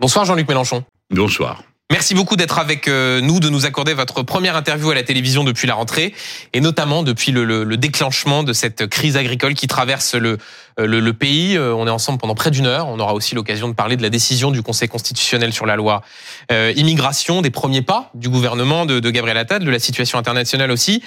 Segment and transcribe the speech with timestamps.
[0.00, 0.82] Bonsoir Jean-Luc Mélenchon.
[1.10, 1.62] Bonsoir.
[1.90, 5.44] Merci beaucoup d'être avec euh, nous, de nous accorder votre première interview à la télévision
[5.44, 6.14] depuis la rentrée,
[6.54, 10.38] et notamment depuis le, le, le déclenchement de cette crise agricole qui traverse le,
[10.78, 11.54] euh, le, le, pays.
[11.58, 12.88] Euh, on est ensemble pendant près d'une heure.
[12.88, 16.02] On aura aussi l'occasion de parler de la décision du Conseil constitutionnel sur la loi
[16.50, 20.70] euh, immigration, des premiers pas du gouvernement de, de Gabriel Attal, de la situation internationale
[20.70, 21.02] aussi.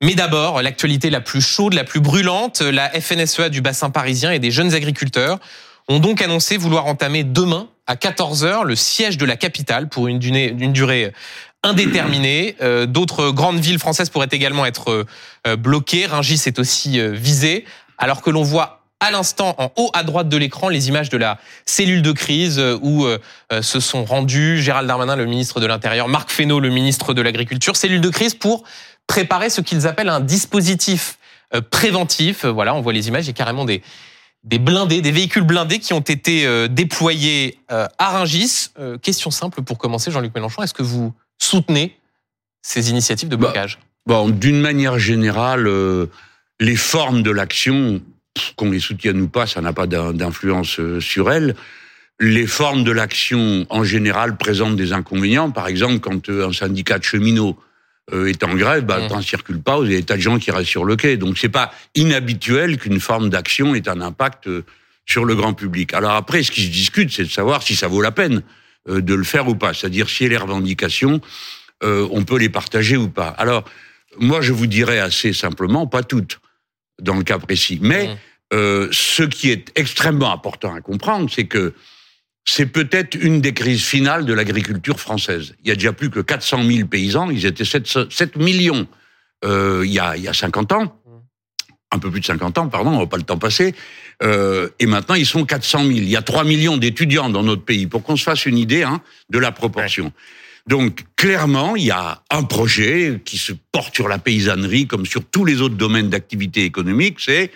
[0.00, 4.38] Mais d'abord, l'actualité la plus chaude, la plus brûlante, la FNSEA du bassin parisien et
[4.38, 5.40] des jeunes agriculteurs
[5.90, 10.20] ont donc annoncé vouloir entamer demain à 14h le siège de la capitale pour une
[10.20, 11.12] durée,
[11.64, 12.56] indéterminée.
[12.62, 15.04] Euh, D'autres grandes villes françaises pourraient également être
[15.46, 16.06] euh, bloquées.
[16.06, 17.64] Rungis est aussi euh, visé,
[17.98, 21.16] alors que l'on voit à l'instant, en haut à droite de l'écran, les images de
[21.16, 23.06] la cellule de crise où
[23.62, 27.76] se sont rendus Gérald Darmanin, le ministre de l'Intérieur, Marc Fesneau, le ministre de l'Agriculture.
[27.76, 28.62] Cellule de crise pour
[29.06, 31.16] préparer ce qu'ils appellent un dispositif
[31.70, 32.44] préventif.
[32.44, 33.80] Voilà, on voit les images, il y a carrément des,
[34.44, 38.70] des blindés, des véhicules blindés qui ont été euh, déployés euh, à Rungis.
[38.78, 41.98] Euh, question simple pour commencer, Jean-Luc Mélenchon, est-ce que vous soutenez
[42.62, 43.78] ces initiatives de blocage?
[44.06, 46.06] bah, Bon, d'une manière générale, euh,
[46.58, 48.00] les formes de l'action,
[48.56, 51.54] qu'on les soutienne ou pas, ça n'a pas d'influence sur elles.
[52.18, 55.50] Les formes de l'action, en général, présentent des inconvénients.
[55.50, 57.58] Par exemple, quand un syndicat de cheminots
[58.12, 59.02] est en grève, bah, Mmh.
[59.02, 60.96] le train ne circule pas, vous avez des tas de gens qui restent sur le
[60.96, 61.16] quai.
[61.16, 64.64] Donc c'est pas inhabituel qu'une forme d'action ait un impact euh,
[65.06, 65.94] sur le grand public.
[65.94, 68.42] Alors après, ce qui se discute, c'est de savoir si ça vaut la peine
[68.88, 69.74] euh, de le faire ou pas.
[69.74, 71.20] C'est-à-dire si les revendications,
[71.82, 73.28] euh, on peut les partager ou pas.
[73.28, 73.64] Alors,
[74.18, 76.40] moi, je vous dirais assez simplement, pas toutes,
[77.00, 77.78] dans le cas précis.
[77.82, 78.16] Mais Mmh.
[78.54, 81.74] euh, ce qui est extrêmement important à comprendre, c'est que
[82.44, 85.54] c'est peut-être une des crises finales de l'agriculture française.
[85.62, 88.88] Il y a déjà plus que 400 000 paysans, ils étaient 7, 7 millions
[89.44, 91.00] euh, il, y a, il y a 50 ans,
[91.92, 93.74] un peu plus de 50 ans, pardon, on va pas le temps passer,
[94.22, 95.90] euh, et maintenant ils sont 400 000.
[95.92, 98.82] Il y a 3 millions d'étudiants dans notre pays, pour qu'on se fasse une idée
[98.82, 100.12] hein, de la proportion.
[100.66, 105.24] Donc clairement, il y a un projet qui se porte sur la paysannerie comme sur
[105.24, 107.50] tous les autres domaines d'activité économique, c'est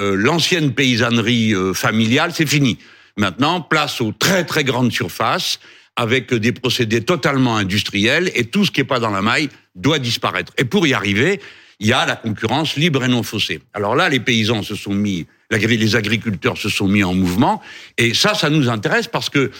[0.00, 2.78] euh, l'ancienne paysannerie familiale, c'est fini.
[3.16, 5.60] Maintenant, place aux très très grandes surfaces
[5.96, 9.98] avec des procédés totalement industriels et tout ce qui n'est pas dans la maille doit
[9.98, 10.52] disparaître.
[10.58, 11.40] Et pour y arriver,
[11.78, 13.60] il y a la concurrence libre et non faussée.
[13.72, 17.62] Alors là, les paysans se sont mis, les agriculteurs se sont mis en mouvement
[17.98, 19.52] et ça, ça nous intéresse parce que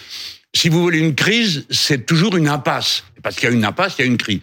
[0.53, 3.03] si vous voulez une crise, c'est toujours une impasse.
[3.21, 4.39] Parce qu'il y a une impasse, il y a une crise.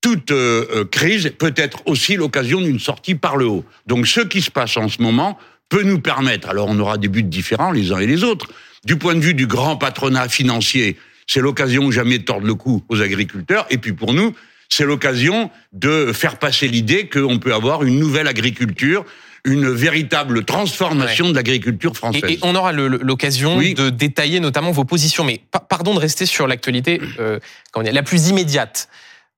[0.00, 3.64] Toute euh, euh, crise peut être aussi l'occasion d'une sortie par le haut.
[3.86, 5.38] Donc ce qui se passe en ce moment
[5.68, 8.46] peut nous permettre, alors on aura des buts différents les uns et les autres,
[8.84, 12.84] du point de vue du grand patronat financier, c'est l'occasion jamais de tordre le cou
[12.88, 14.34] aux agriculteurs, et puis pour nous,
[14.68, 19.04] c'est l'occasion de faire passer l'idée qu'on peut avoir une nouvelle agriculture,
[19.46, 22.22] une véritable transformation de l'agriculture française.
[22.26, 23.74] et, et on aura l'occasion Oui.
[23.74, 25.22] de détailler notamment vos positions.
[25.22, 27.38] Mais pa- pardon de rester sur l'actualité euh,
[27.76, 28.88] la plus immédiate.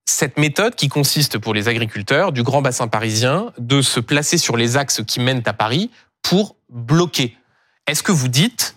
[0.08, 4.56] Cette méthode qui consiste pour les agriculteurs du grand bassin parisien de se placer sur
[4.56, 5.90] les axes qui mènent à Paris
[6.28, 7.36] pour bloquer.
[7.86, 8.74] Est-ce que vous dites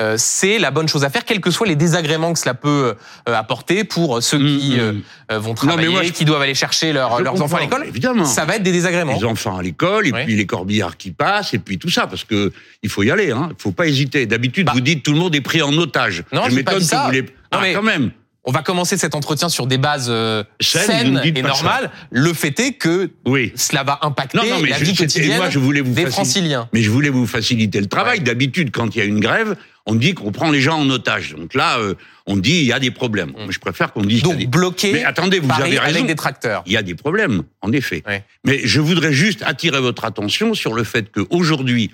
[0.00, 2.94] euh, c'est la bonne chose à faire, quels que soient les désagréments que cela peut
[3.28, 5.02] euh, apporter pour ceux qui Mm, euh, mm.
[5.32, 7.60] euh, vont mais travailler, moi, je- qui doivent aller chercher leur- Je leurs enfants à
[7.62, 7.84] l'école?
[7.88, 8.24] Évidemment.
[8.24, 9.16] Ça va être des désagréments.
[9.18, 10.24] les enfants à l'école, et Oui.
[10.24, 12.52] puis les corbillards qui passent, et puis tout ça, parce que
[12.84, 13.48] il faut y aller, hein.
[13.50, 14.24] Il faut pas hésiter.
[14.26, 14.72] D'habitude, Bah.
[14.72, 16.22] vous dites tout le monde est pris en otage.
[16.32, 17.08] Non, Je pas m'étonne que ça.
[17.10, 17.16] vous.
[17.20, 18.12] Non, ah, mais- quand même.
[18.48, 21.90] On va commencer cet entretien sur des bases euh, Saines, et normales.
[22.10, 23.52] Le fait est que Oui.
[23.56, 26.04] cela va impacter Non, non, mais la je- vie quotidienne moi, je voulais vous des
[26.06, 26.68] faciliter- franciliens.
[26.72, 28.20] Mais je voulais vous faciliter le travail.
[28.20, 28.24] Ouais.
[28.24, 29.54] D'habitude, quand il y a une grève,
[29.84, 31.34] on dit qu'on prend les gens en otage.
[31.34, 31.92] Donc là, euh,
[32.24, 33.32] on dit il y a des problèmes.
[33.32, 34.28] Moi, je préfère qu'on dise Mm.
[34.28, 34.46] Donc des...
[34.46, 35.96] bloquer Mais attendez, vous Paris avez raison.
[35.96, 36.62] avec des tracteurs.
[36.64, 38.02] Il y a des problèmes, en effet.
[38.06, 38.24] Ouais.
[38.46, 41.90] Mais je voudrais juste attirer votre attention sur le fait qu'aujourd'hui,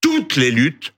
[0.00, 0.92] toutes les luttes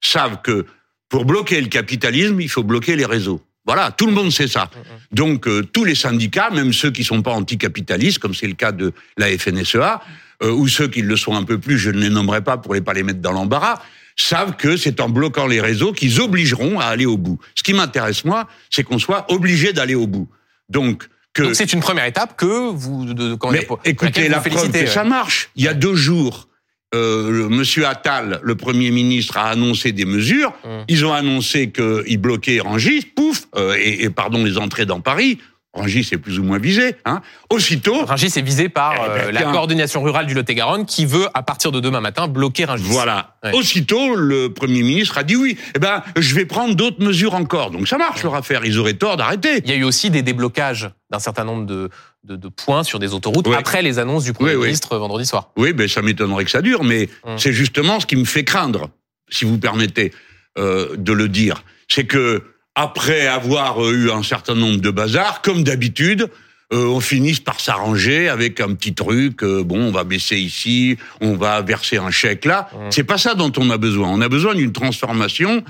[0.00, 0.66] savent que
[1.08, 3.40] pour bloquer le capitalisme, il faut bloquer les réseaux.
[3.66, 4.70] Voilà, tout le monde sait ça.
[5.12, 8.72] Donc euh, tous les syndicats, même ceux qui sont pas anticapitalistes, comme c'est le cas
[8.72, 10.00] de la FNSEA,
[10.42, 12.74] euh, ou ceux qui le sont un peu plus, je ne les nommerai pas pour
[12.74, 13.80] les pas les mettre dans l'embarras,
[14.16, 17.38] savent que c'est en bloquant les réseaux qu'ils obligeront à aller au bout.
[17.54, 20.28] Ce qui m'intéresse moi, c'est qu'on soit obligé d'aller au bout.
[20.68, 24.70] Donc que Donc c'est une première étape que vous de, de- mais écoutez, la preuve
[24.72, 25.50] que ça marche.
[25.56, 26.48] Il y a deux jours,
[26.94, 30.52] euh, Monsieur Attal, le Premier ministre, a annoncé des mesures.
[30.64, 30.84] Hum.
[30.88, 35.38] Ils ont annoncé qu'ils bloquaient Rangis, pouf, euh, et, et pardon, les entrées dans Paris.
[35.72, 36.94] Rangis est plus ou moins visé.
[37.04, 37.20] Hein.
[37.50, 39.52] Aussitôt, Rungis est visé par Eh ben, euh, la tiens.
[39.52, 42.84] coordination rurale du Lot-et-Garonne qui veut, à partir de demain matin, bloquer Rungis.
[42.86, 43.36] voilà.
[43.44, 43.52] Ouais.
[43.52, 45.58] Aussitôt, le Premier ministre a dit oui.
[45.74, 47.72] Eh ben, je vais prendre d'autres mesures encore.
[47.72, 48.64] Donc ça marche leur affaire.
[48.64, 49.60] Ils auraient tort d'arrêter.
[49.66, 51.90] Il y a eu aussi des déblocages d'un certain nombre de,
[52.26, 54.66] de, de points sur des autoroutes après les annonces du Premier Oui, oui.
[54.66, 55.50] ministre vendredi soir.
[55.56, 57.38] Oui, ben ça m'étonnerait que ça dure, mais Hum.
[57.38, 58.90] c'est justement ce qui me fait craindre,
[59.28, 60.12] si vous permettez
[60.58, 62.42] euh, de le dire, c'est que
[62.74, 66.28] après avoir euh, eu un certain nombre de bazars, comme d'habitude,
[66.72, 69.42] euh, on finisse par s'arranger avec un petit truc.
[69.44, 72.68] euh, bon, on va baisser ici, on va verser un chèque là.
[72.90, 74.08] C'est pas ça dont on a besoin.
[74.08, 75.62] On a besoin d'une transformation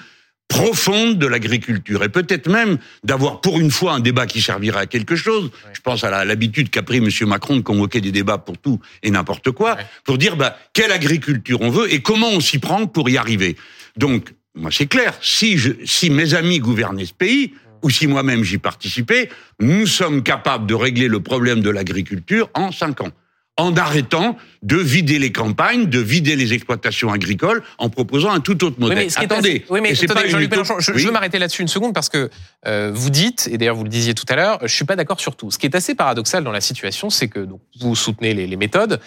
[0.48, 2.02] profonde de l'agriculture.
[2.04, 5.50] Et peut-être même d'avoir pour une fois un débat qui servira à quelque chose.
[5.72, 9.10] Je pense à l'habitude qu'a pris Monsieur Macron de convoquer des débats pour tout et
[9.10, 13.10] n'importe quoi, pour dire bah, quelle agriculture on veut et comment on s'y prend pour
[13.10, 13.56] y arriver.
[13.96, 17.52] Donc, moi c'est clair, si, je, si mes amis gouvernaient ce pays,
[17.82, 19.28] ou si moi-même j'y participais,
[19.60, 23.12] nous sommes capables de régler le problème de l'agriculture en cinq ans
[23.58, 28.64] en arrêtant de vider les campagnes, de vider les exploitations agricoles, en proposant un tout
[28.64, 29.06] autre Oui, modèle.
[29.06, 31.05] mais Attendez, assez- oui, mais attendez, pas Jean-Luc Mélenchon, je, je Oui.
[31.05, 32.29] veux m'arrêter là-dessus une seconde parce que
[32.67, 35.20] euh, vous dites, et d'ailleurs vous le disiez tout à l'heure, je suis pas d'accord
[35.20, 35.50] sur tout.
[35.50, 38.56] Ce qui est assez paradoxal dans la situation, c'est que donc, vous soutenez les, les
[38.56, 39.00] méthodes.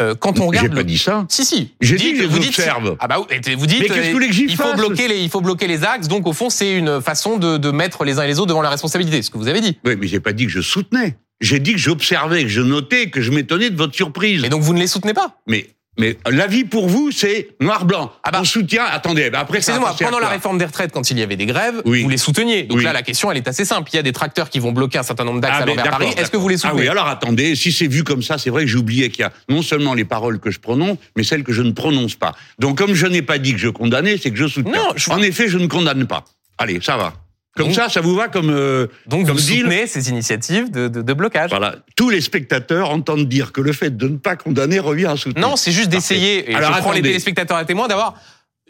[0.00, 1.24] Euh, quand on regarde, J'ai pas le- dit ça.
[1.28, 1.72] Si si.
[1.80, 2.96] J'ai dit que vous dites- observe.
[3.00, 3.26] Ah bah vous
[3.66, 3.80] dites.
[3.80, 5.66] Mais qu'est-ce que vous voulez que j'y il faut fasse bloquer les, il faut bloquer
[5.68, 6.08] les axes.
[6.08, 8.62] Donc au fond, c'est une façon de, de mettre les uns et les autres devant
[8.62, 9.22] la responsabilité.
[9.22, 9.78] Ce que vous avez dit.
[9.84, 11.16] Oui, mais j'ai pas dit que je soutenais.
[11.42, 14.42] J'ai dit que j'observais, que je notais, que je m'étonnais de votre surprise.
[14.44, 15.36] Et donc vous ne les soutenez pas?
[15.46, 15.66] Mais,
[15.98, 18.12] mais l'avis pour vous, c'est noir-blanc.
[18.22, 18.38] Ah bah.
[18.40, 18.84] On soutient.
[18.84, 21.82] Attendez, bah après Excusez-moi, pendant la réforme des retraites, quand il y avait des grèves,
[21.84, 22.02] Oui.
[22.04, 22.62] vous les souteniez.
[22.62, 22.84] Donc Oui.
[22.84, 23.90] là, la question, elle est assez simple.
[23.92, 25.90] Il y a des tracteurs qui vont bloquer un certain nombre d'axes Ah, à l'envers
[25.90, 26.08] Paris.
[26.16, 26.82] Est-ce que vous les Ah soutenez?
[26.82, 29.24] oui, alors attendez, si c'est vu comme ça, c'est vrai que j'ai oublié qu'il y
[29.24, 32.34] a non seulement les paroles que je prononce, mais celles que je ne prononce pas.
[32.60, 34.72] Donc comme je n'ai pas dit que je condamnais, c'est que je soutiens.
[34.72, 36.24] Non, je- En effet, je ne condamne pas.
[36.58, 37.14] Allez, ça va.
[37.56, 40.70] Comme Donc- ça, ça vous va comme euh, Donc comme vous deal soutenez ces initiatives
[40.70, 41.50] de, de- de blocage.
[41.50, 41.76] Voilà.
[41.96, 45.46] Tous les spectateurs entendent dire que le fait de ne pas condamner revient à soutenir.
[45.46, 48.14] Non, c'est juste d'essayer, et Alors, je prends les téléspectateurs à témoin, d'avoir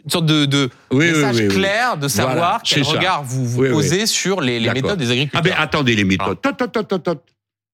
[0.03, 1.55] une sorte de, de Oui, message oui, oui.
[1.55, 2.91] clair, de savoir Voilà, quel ça.
[2.91, 5.41] regard vous, vous posez sur les, méthodes des Ah agriculteurs.
[5.43, 6.41] ben attendez les méthodes.
[6.41, 7.23] Tot, tot, tot, tot, tot.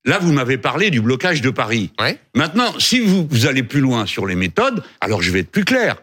[0.05, 1.91] Là, vous m'avez parlé du blocage de Paris.
[1.99, 2.19] Ouais.
[2.35, 5.65] Maintenant, si vous, vous allez plus loin sur les méthodes, alors je vais être plus
[5.65, 5.95] clair.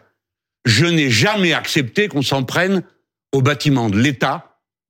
[0.64, 2.82] Je n'ai jamais accepté qu'on s'en prenne
[3.32, 4.45] au bâtiment de l'État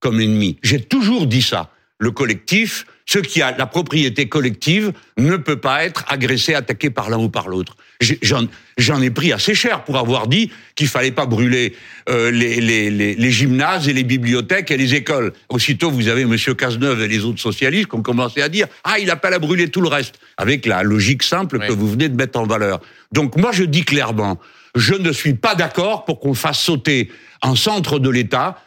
[0.06, 0.56] comme ennemi.
[0.62, 1.70] J'ai toujours dit ça.
[1.98, 7.10] Le collectif, ce qui a la propriété collective, ne peut pas être agressé, attaqué par
[7.10, 7.76] l'un ou par l'autre.
[8.00, 8.46] J'en
[8.78, 11.74] j'en ai pris assez cher pour avoir dit qu'il fallait pas brûler
[12.08, 15.32] euh, les, les, les, les gymnases et les bibliothèques et les écoles.
[15.48, 19.00] Aussitôt, vous avez Monsieur Cazeneuve et les autres socialistes qui ont commencé à dire ah
[19.00, 21.66] il appelle à brûler tout le reste, avec la logique simple Oui.
[21.66, 22.80] que vous venez de mettre en valeur.
[23.10, 24.38] Donc moi je dis clairement,
[24.76, 27.10] je ne suis pas d'accord pour qu'on fasse sauter
[27.42, 28.62] un centre de l'État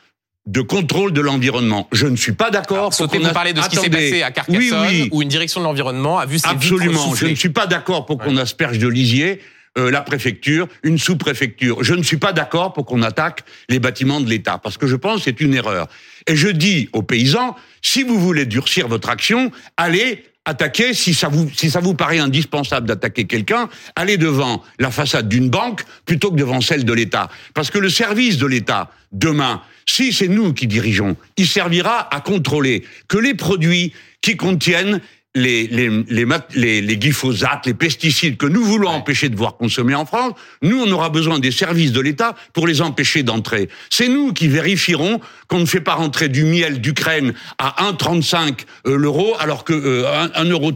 [0.45, 1.87] de contrôle de l'environnement.
[1.91, 2.93] Je ne suis pas d'accord.
[2.93, 5.09] Sautez, qu'on vous a- parlez de ce qui s'est passé à Carcassonne, Oui, oui.
[5.11, 7.13] où une direction de l'environnement a vu ses Absolument.
[7.15, 9.41] Je ne suis pas d'accord pour qu'on asperge de lisier
[9.77, 11.83] euh, la préfecture, une sous-préfecture.
[11.83, 14.95] Je ne suis pas d'accord pour qu'on attaque les bâtiments de l'État, parce que je
[14.95, 15.87] pense que c'est une erreur.
[16.25, 21.27] Et je dis aux paysans, si vous voulez durcir votre action, allez attaquer, si ça
[21.27, 26.31] vous, si ça vous paraît indispensable d'attaquer quelqu'un, allez devant la façade d'une banque plutôt
[26.31, 27.29] que devant celle de l'État.
[27.53, 32.21] Parce que le service de l'État, demain, si c'est nous qui dirigeons, il servira à
[32.21, 35.01] contrôler que les produits qui contiennent
[35.35, 39.93] les, les, les, les, les glyphosates, les pesticides que nous voulons empêcher de voir consommer
[39.93, 40.33] en France,
[40.63, 43.69] nous, on aura besoin des services de l'État pour les empêcher d'entrer.
[43.91, 48.97] C'est nous qui vérifierons qu'on ne fait pas rentrer du miel d'Ukraine à 1,35 euh,
[48.97, 50.73] l'euro, alors que euh, 1,35 euro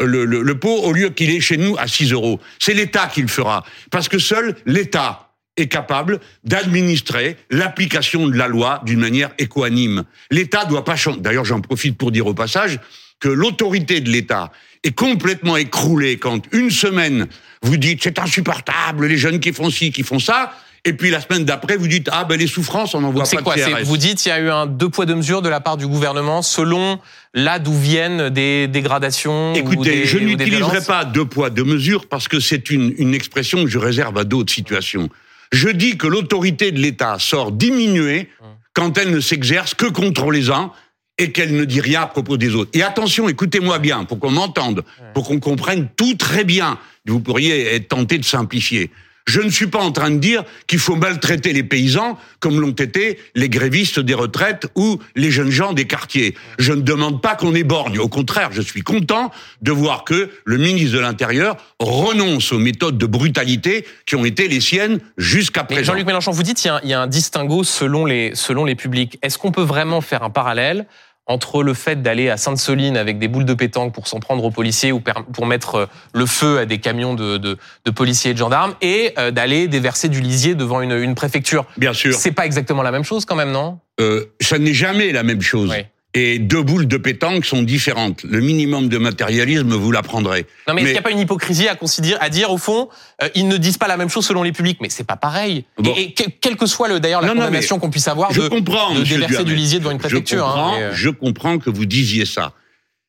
[0.00, 2.40] euh, le, le, le pot, au lieu qu'il est chez nous à 6 euros.
[2.58, 3.64] C'est l'État qui le fera.
[3.90, 5.28] Parce que seul l'État
[5.58, 10.04] est capable d'administrer l'application de la loi d'une manière équanime.
[10.30, 11.20] L'État doit pas changer.
[11.20, 12.78] D'ailleurs, j'en profite pour dire au passage
[13.20, 14.52] que l'autorité de l'État
[14.84, 17.26] est complètement écroulée quand une semaine
[17.62, 20.52] vous dites c'est insupportable les jeunes qui font ci, qui font ça,
[20.84, 23.42] et puis la semaine d'après vous dites ah ben les souffrances on n'en voit pas
[23.42, 23.82] quoi de c'est- CRS.
[23.84, 25.86] Vous dites il y a eu un deux poids deux mesures de la part du
[25.88, 27.00] gouvernement selon
[27.34, 29.52] là d'où viennent des dégradations.
[29.52, 33.14] ou Écoutez, des- je n'utiliserai pas deux poids, deux mesures parce que c'est une, une
[33.14, 35.08] expression que je réserve à d'autres situations.
[35.50, 38.28] Je dis que l'autorité de l'État sort diminuée
[38.74, 40.70] quand elle ne s'exerce que contre les uns
[41.18, 42.70] et qu'elle ne dit rien à propos des autres.
[42.74, 44.84] Et attention, écoutez-moi bien, pour qu'on m'entende,
[45.14, 46.78] pour qu'on comprenne tout très bien.
[47.06, 48.90] Vous pourriez être tenté de simplifier.
[49.28, 52.70] Je ne suis pas en train de dire qu'il faut maltraiter les paysans comme l'ont
[52.70, 56.34] été les grévistes des retraites ou les jeunes gens des quartiers.
[56.58, 57.98] Je ne demande pas qu'on éborgne.
[57.98, 62.96] Au contraire, je suis content de voir que le ministre de l'Intérieur renonce aux méthodes
[62.96, 65.92] de brutalité qui ont été les siennes jusqu'à présent.
[65.92, 68.34] Jean-Luc Mélenchon, vous dites il y, a un, il y a un distinguo selon les,
[68.34, 69.18] selon les publics.
[69.20, 70.86] Est-ce qu'on peut vraiment faire un parallèle
[71.28, 74.50] entre le fait d'aller à Sainte-Soline avec des boules de pétanque pour s'en prendre aux
[74.50, 75.00] policiers ou
[75.32, 78.74] pour mettre euh, le feu à des camions de, de, de policiers et de gendarmes
[78.80, 82.82] et euh, d'aller déverser du lisier devant une, une préfecture Bien sûr, C'est pas exactement
[82.82, 83.78] la même chose quand même, non?
[84.00, 85.70] Euh, ça n'est jamais la même chose.
[85.70, 85.84] Oui.
[86.18, 88.24] Et deux boules de pétanque sont différentes.
[88.24, 90.46] Le minimum de matérialisme, vous l'apprendrez.
[90.66, 92.88] Non, mais, est-ce qu'il n'y a pas une hypocrisie à, considérer, à dire, au fond,
[93.22, 94.78] euh, ils ne disent pas la même chose selon les publics?
[94.80, 95.64] Mais c'est pas pareil.
[95.96, 99.04] Et, quel que soit le, d'ailleurs la condamnation qu'on puisse avoir je de, comprends, de
[99.04, 100.38] déverser du lisier devant une préfecture.
[100.38, 102.52] Je comprends, hein, je comprends que vous disiez ça.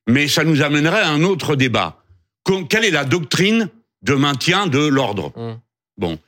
[0.08, 1.98] Mais ça nous amènerait à un autre débat.
[2.70, 3.70] Quelle est la doctrine
[4.04, 5.32] de maintien de l'ordre?
[5.36, 5.60] Hum.
[5.98, 6.20] Bon.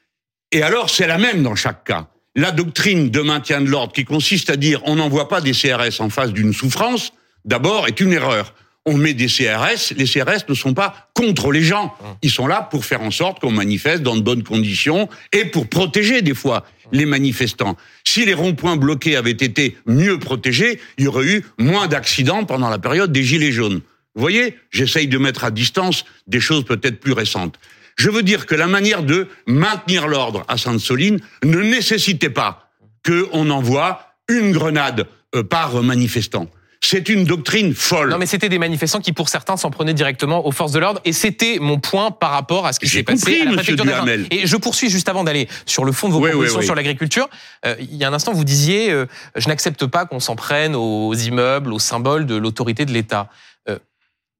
[0.51, 4.05] Et alors, c'est la même dans chaque cas la doctrine de maintien de l'ordre qui
[4.05, 7.13] consiste à dire on n'envoie pas des CRS en face d'une souffrance,
[7.45, 8.53] d'abord est une erreur.
[8.85, 11.95] On met des CRS, les CRS ne sont pas contre les gens.
[12.23, 15.67] Ils sont là pour faire en sorte qu'on manifeste dans de bonnes conditions et pour
[15.67, 17.77] protéger des fois les manifestants.
[18.03, 22.69] Si les ronds-points bloqués avaient été mieux protégés, il y aurait eu moins d'accidents pendant
[22.69, 23.81] la période des Gilets jaunes.
[24.15, 27.59] Vous voyez, j'essaye de mettre à distance des choses peut-être plus récentes.
[28.01, 32.71] Je veux dire que la manière de maintenir l'ordre à Sainte-Soline ne nécessitait pas
[33.05, 35.05] qu'on envoie une grenade
[35.35, 36.47] euh, par manifestant.
[36.83, 38.09] C'est une doctrine folle.
[38.09, 40.99] Non, mais c'était des manifestants qui, pour certains, s'en prenaient directement aux forces de l'ordre.
[41.05, 44.25] Et c'était mon point par rapport à ce qui s'est passé à la préfecture Duhamel.
[44.31, 47.29] Et je poursuis juste avant d'aller sur le fond de vos propositions sur l'agriculture.
[47.67, 49.05] Euh, il y a un instant, vous disiez euh,
[49.35, 53.29] je n'accepte pas qu'on s'en prenne aux immeubles, aux symboles de l'autorité de l'État.
[53.69, 53.77] Euh,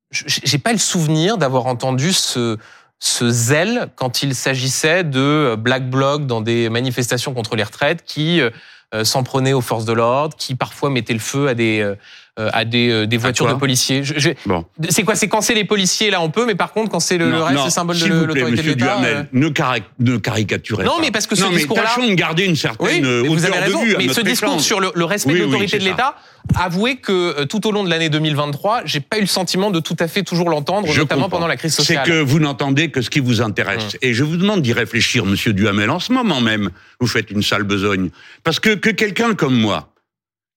[0.10, 2.58] J'ai pas le souvenir d'avoir entendu ce
[3.02, 8.40] ce zèle quand il s'agissait de black blocs dans des manifestations contre les retraites qui
[8.40, 8.52] euh,
[8.94, 11.96] euh, s'en prenaient aux forces de l'ordre, qui parfois mettaient le feu à des euh,
[12.38, 14.04] à des, des voitures de policiers.
[14.46, 14.66] bon.
[14.90, 17.18] C'est quoi C'est quand c'est les policiers là on peut, mais par contre quand c'est
[17.18, 19.00] le, le, reste, c'est symbole de l'autorité de l'État.
[19.34, 21.84] Ne, cari ne caricaturez non, mais parce que ce discours-là.
[21.84, 25.34] Tâchons de garder une certaine oui, vous avez raison, mais ce discours sur le, respect
[25.34, 26.16] de l'autorité de l'État,
[26.56, 29.96] avouez que tout au long de l'année 2023, j'ai pas eu le sentiment de tout
[30.00, 32.04] à fait toujours l'entendre, notamment pendant la crise sociale.
[32.06, 33.84] C'est que vous n'entendez que ce qui vous intéresse.
[33.84, 34.00] Hum.
[34.02, 35.90] Et je vous demande d'y réfléchir, Monsieur Duhamel.
[35.90, 36.70] En ce moment même,
[37.00, 38.10] vous faites une sale besogne,
[38.44, 39.90] parce que que quelqu'un comme moi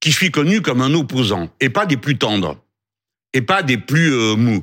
[0.04, 2.58] qui suis connu comme un opposant, et pas des plus tendres,
[3.32, 4.62] et pas des plus euh, mous,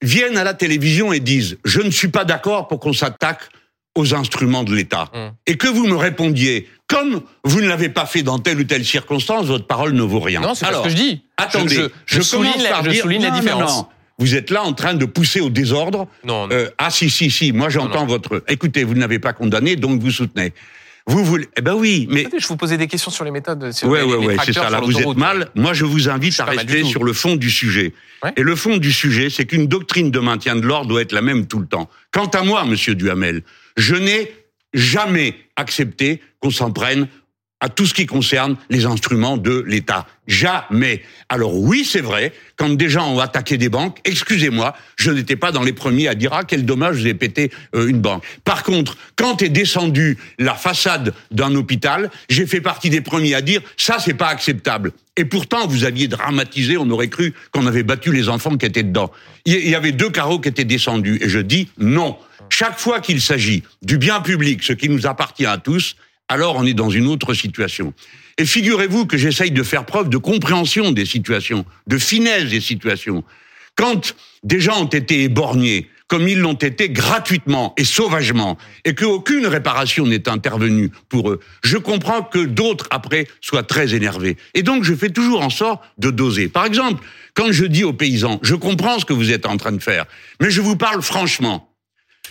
[0.00, 3.50] viennent à la télévision et disent je ne suis pas d'accord pour qu'on s'attaque
[3.94, 5.10] aux instruments de l'État.
[5.12, 5.32] Hum.
[5.46, 8.82] Et que vous me répondiez, comme vous ne l'avez pas fait dans telle ou telle
[8.82, 10.40] circonstance, votre parole ne vaut rien.
[10.40, 11.22] Non, c'est ce que je dis.
[11.36, 13.84] Attendez, je, je, souligne, la, je souligne la différence.
[14.18, 16.08] vous êtes là en train de pousser au désordre.
[16.24, 16.48] Non.
[16.50, 18.42] Euh, ah si si si, moi j'entends votre.
[18.48, 20.54] Écoutez, vous ne l'avez pas condamné, donc vous soutenez.
[21.08, 23.72] Vous voulez Eh ben oui, mais je vous posais des questions sur les méthodes.
[23.72, 24.68] Sur ouais, ouais, ouais, c'est ça.
[24.68, 25.48] Là, vous êtes mal.
[25.54, 27.94] Moi, je vous invite à rester sur le fond du sujet.
[28.36, 31.22] Et le fond du sujet, c'est qu'une doctrine de maintien de l'ordre doit être la
[31.22, 31.88] même tout le temps.
[32.12, 33.42] Quant à moi, Monsieur Duhamel,
[33.76, 34.32] je n'ai
[34.74, 37.08] jamais accepté qu'on s'en prenne
[37.60, 40.06] à tout ce qui concerne les instruments de l'État.
[40.26, 41.02] Jamais.
[41.28, 45.52] Alors oui, c'est vrai, quand des gens ont attaqué des banques, excusez-moi, je n'étais pas
[45.52, 48.24] dans les premiers à dire ah quel dommage, j'ai pété euh, une banque.
[48.44, 53.40] Par contre, quand est descendu la façade d'un hôpital, j'ai fait partie des premiers à
[53.40, 54.92] dire ça c'est pas acceptable.
[55.16, 58.84] Et pourtant, vous aviez dramatisé, on aurait cru qu'on avait battu les enfants qui étaient
[58.84, 59.10] dedans.
[59.46, 62.16] Il y avait deux carreaux qui étaient descendus et je dis non.
[62.50, 65.96] Chaque fois qu'il s'agit du bien public, ce qui nous appartient à tous,
[66.28, 67.92] alors on est dans une autre situation.
[68.36, 73.24] Et figurez-vous que j'essaye de faire preuve de compréhension des situations, de finesse des situations.
[73.74, 79.46] Quand des gens ont été éborgnés, comme ils l'ont été gratuitement et sauvagement, et qu'aucune
[79.46, 84.36] réparation n'est intervenue pour eux, je comprends que d'autres, après, soient très énervés.
[84.54, 86.48] Et donc, je fais toujours en sorte de doser.
[86.48, 87.04] Par exemple,
[87.34, 90.06] quand je dis aux paysans, je comprends ce que vous êtes en train de faire,
[90.40, 91.67] mais je vous parle franchement.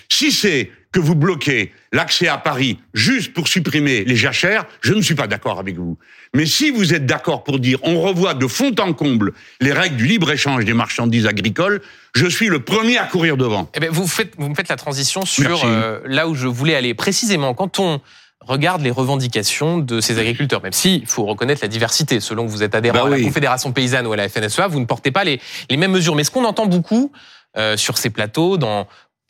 [0.09, 5.01] Si c'est que vous bloquez l'accès à Paris juste pour supprimer les jachères, je ne
[5.01, 5.97] suis pas d'accord avec vous.
[6.33, 9.97] Mais si vous êtes d'accord pour dire on revoit de fond en comble les règles
[9.97, 11.81] du libre-échange des marchandises agricoles,
[12.15, 13.69] je suis le premier à courir devant.
[13.75, 16.75] Eh bien, vous, faites, vous me faites la transition sur euh, là où je voulais
[16.75, 16.93] aller.
[16.93, 18.01] Précisément, quand on
[18.41, 22.51] regarde les revendications de ces agriculteurs, même si il faut reconnaître la diversité, selon que
[22.51, 25.11] vous êtes adhérent bah à la Confédération paysanne ou à la FNSEA, vous ne portez
[25.11, 26.15] pas les, les mêmes mesures.
[26.15, 27.11] Mais ce qu'on entend beaucoup
[27.57, 28.87] euh, sur ces plateaux, dans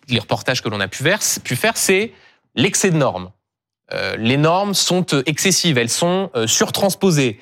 [0.10, 2.12] les reportages que l'on a pu, faire, c'est
[2.56, 3.32] l'excès de normes.
[3.94, 7.40] Euh, les normes sont euh, excessives, elles sont euh, surtransposées.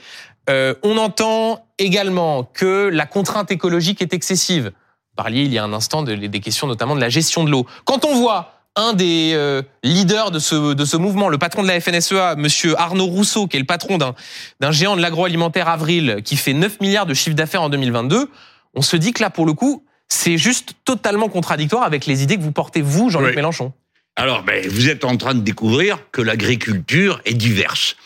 [0.48, 4.66] On entend également que la contrainte écologique est excessive.
[4.66, 7.50] Vous parliez il y a un instant de, des questions notamment de la gestion de
[7.50, 7.66] l'eau.
[7.84, 9.36] Quand on voit un des
[9.82, 13.58] leaders de ce, de ce mouvement, le patron de la FNSEA, monsieur Arnaud Rousseau, qui
[13.58, 17.64] est le patron d'un géant de l'agroalimentaire Avril, qui fait 9 milliards de chiffre d'affaires
[17.64, 18.30] en 2022,
[18.76, 22.38] on se dit que là, pour le coup, c'est juste totalement contradictoire avec les idées
[22.38, 23.74] que vous portez, vous, Jean-Luc Mélenchon.
[24.16, 27.98] Alors, ben, vous êtes en train de découvrir que l'agriculture est diverse.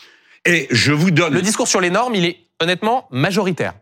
[0.44, 1.34] Et je vous donne...
[1.34, 3.74] Le discours sur les normes, il est honnêtement majoritaire.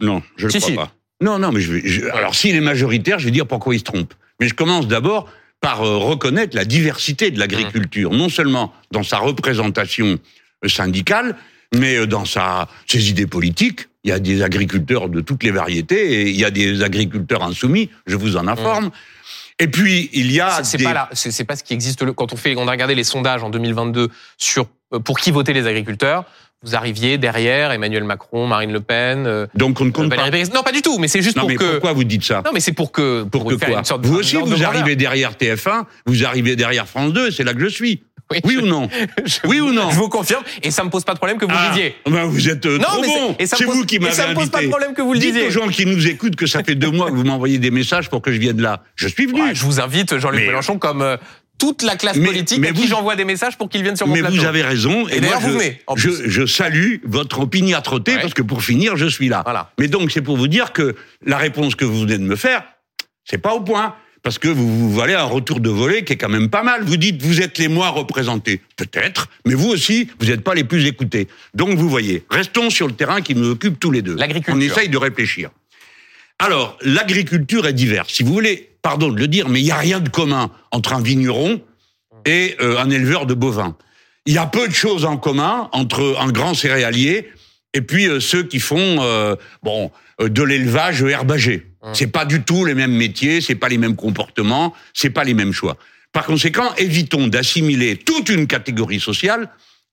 [0.00, 0.92] Non, je ne le crois pas.
[1.20, 3.84] Non, non, mais je, vais, alors s'il est majoritaire, je vais dire pourquoi il se
[3.84, 4.12] trompe.
[4.40, 5.30] Mais je commence d'abord
[5.60, 10.18] par euh, reconnaître la diversité de l'agriculture, non seulement dans sa représentation
[10.64, 11.36] euh, syndicale,
[11.74, 13.88] mais euh, dans sa, ses idées politiques.
[14.06, 17.42] Il y a des agriculteurs de toutes les variétés et il y a des agriculteurs
[17.42, 18.90] insoumis, je vous en informe.
[19.58, 20.84] Et puis il y a C'est des...
[20.84, 23.02] pas là, c'est pas ce qui existe le- quand on fait, on a regardé les
[23.02, 24.08] sondages en 2022
[24.38, 26.24] sur euh, pour qui votaient les agriculteurs.
[26.62, 30.36] Vous arriviez derrière Emmanuel Macron, Marine Le Pen, euh, donc on ne compte Valérie pas.
[30.36, 30.54] Pécresse.
[30.54, 31.72] Non, pas du tout, mais c'est juste Non pour mais que.
[31.72, 32.42] pourquoi vous dites ça?
[32.44, 33.78] Non, mais c'est pour que Pour que faire quoi?
[33.80, 37.42] une sorte de- Vous aussi, vous arrivez derrière TF1, vous arrivez derrière France 2, c'est
[37.44, 38.02] là que je suis.
[38.30, 38.88] Oui je- ou non
[39.24, 41.44] je- Oui ou non Je vous confirme, et ça me pose pas de problème que
[41.44, 41.94] vous le Ah, disiez.
[42.06, 43.36] ben vous êtes euh, Non, trop mais bon.
[43.44, 44.70] C'est vous qui et m'avez ça me pose pas de invité.
[44.70, 45.46] problème que vous le Dites disiez.
[45.46, 48.10] aux gens qui nous écoutent que ça fait deux mois que vous m'envoyez des messages
[48.10, 48.82] pour que je vienne là.
[48.96, 49.42] Je suis venu.
[49.42, 51.16] Ouais, je vous invite, Jean-Luc Mais- Mélenchon, comme euh,
[51.58, 54.06] toute la classe Mais- politique mais à qui j'envoie des messages pour qu'ils viennent sur
[54.08, 54.36] mon Mais plateau.
[54.36, 55.06] vous avez raison.
[55.08, 55.48] Et Et, d'ailleurs, vous
[55.96, 58.20] je, venez, je, salue votre opiniâtreté Ouais.
[58.20, 59.42] parce que pour finir, je suis là.
[59.44, 59.70] Voilà.
[59.78, 62.64] Mais donc, c'est pour vous dire que la réponse que vous venez de me faire,
[63.24, 63.94] c'est pas au point.
[64.26, 66.82] Parce que vous vous valez un retour de volée qui est quand même pas mal.
[66.82, 68.60] Vous dites, vous êtes les moins représentés.
[68.74, 69.28] Peut-être.
[69.46, 71.28] Mais vous aussi, vous n'êtes pas les plus écoutés.
[71.54, 72.24] Donc, vous voyez.
[72.28, 74.16] Restons sur le terrain qui nous occupe tous les deux.
[74.16, 74.56] L'agriculture.
[74.56, 75.50] On essaye de réfléchir.
[76.40, 78.14] Alors, l'agriculture est diverse.
[78.14, 80.94] Si vous voulez, pardon de le dire, mais il n'y a rien de commun entre
[80.94, 81.62] un vigneron
[82.24, 83.76] et euh, un éleveur de bovins.
[84.24, 87.30] Il y a peu de choses en commun entre un grand céréalier
[87.74, 91.75] et puis euh, ceux qui font euh, bon de l'élevage herbagé.
[91.92, 95.34] C'est pas du tout les mêmes métiers, c'est pas les mêmes comportements, c'est pas les
[95.34, 95.76] mêmes choix.
[96.12, 99.48] Par conséquent, évitons d'assimiler toute une catégorie sociale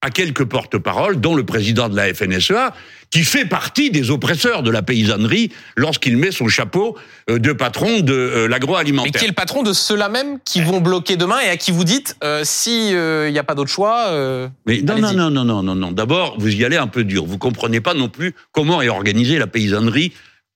[0.05, 2.73] à quelques porte-paroles, dont le président de la FNSEA,
[3.09, 6.97] qui fait partie des oppresseurs de la paysannerie lorsqu'il met son chapeau
[7.29, 9.13] euh, de patron de euh, Mais l'agroalimentaire.
[9.13, 11.85] qui est le patron de ceux-là même qui vont bloquer demain et à qui vous
[11.85, 14.07] dites euh, si il n'y a pas d'autre choix.
[14.09, 15.91] euh, Mais non, non, non, non, non, non, non.
[15.93, 17.23] D'abord, vous y allez un peu dur.
[17.25, 20.11] Vous comprenez pas non plus comment est organisée la paysannerie,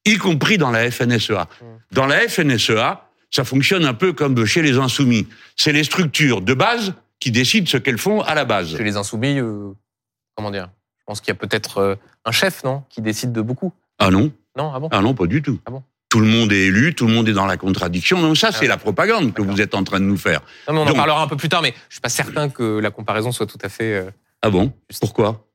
[0.07, 1.47] y compris dans la FNSEA.
[1.91, 5.27] Dans la FNSEA, ça fonctionne un peu comme chez les insoumis.
[5.55, 8.75] C'est les structures de base qui décident ce qu'elles font à la base.
[8.77, 9.71] chez les insoumis, euh,
[10.35, 10.69] comment dire?
[10.99, 11.95] Je pense qu'il y a peut-être euh,
[12.25, 13.73] un chef, non, qui décide de beaucoup.
[13.99, 14.89] Ah non, Non, ah bon?
[14.91, 15.59] Ah non, pas du tout.
[15.65, 15.83] Ah bon?
[16.09, 18.21] Tout le monde est élu, tout le monde est dans la contradiction.
[18.21, 18.67] Donc ça, c'est ouais.
[18.67, 20.39] la propagande que vous êtes en train de nous faire.
[20.67, 22.79] Non, mais on en parlera un peu plus tard, mais je suis pas certain que
[22.79, 23.93] la comparaison soit tout à fait.
[23.93, 24.09] euh,
[24.41, 24.71] Ah bon?
[25.01, 25.46] Pourquoi?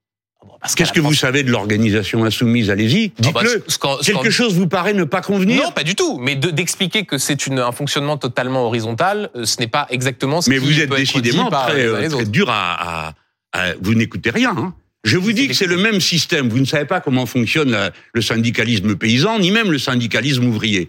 [0.76, 2.70] Qu'est-ce que vous savez de l'organisation insoumise?
[2.70, 3.64] Allez-y, Ah bah, dites-le.
[4.04, 5.62] Quelque chose vous paraît ne pas convenir?
[5.62, 6.18] Non, pas du tout.
[6.18, 10.50] Mais de- d'expliquer que c'est un fonctionnement totalement horizontal, euh, ce n'est pas exactement ce
[10.50, 12.48] Mais qui vous êtes peut être décidément dit par très, les uns euh, très dur
[12.50, 13.14] à, à-
[13.52, 14.54] à- Vous n'écoutez rien.
[14.56, 14.74] Hein.
[15.04, 16.48] Je vous dis que c'est le même système.
[16.48, 20.88] Vous ne savez pas comment fonctionne la- le syndicalisme paysan, ni même le syndicalisme ouvrier.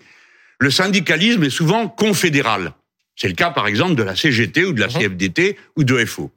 [0.59, 2.73] Le syndicalisme est souvent confédéral.
[3.15, 4.93] C'est le cas, par exemple, de la CGT ou de la Mhm.
[4.93, 6.31] CFDT ou de FO.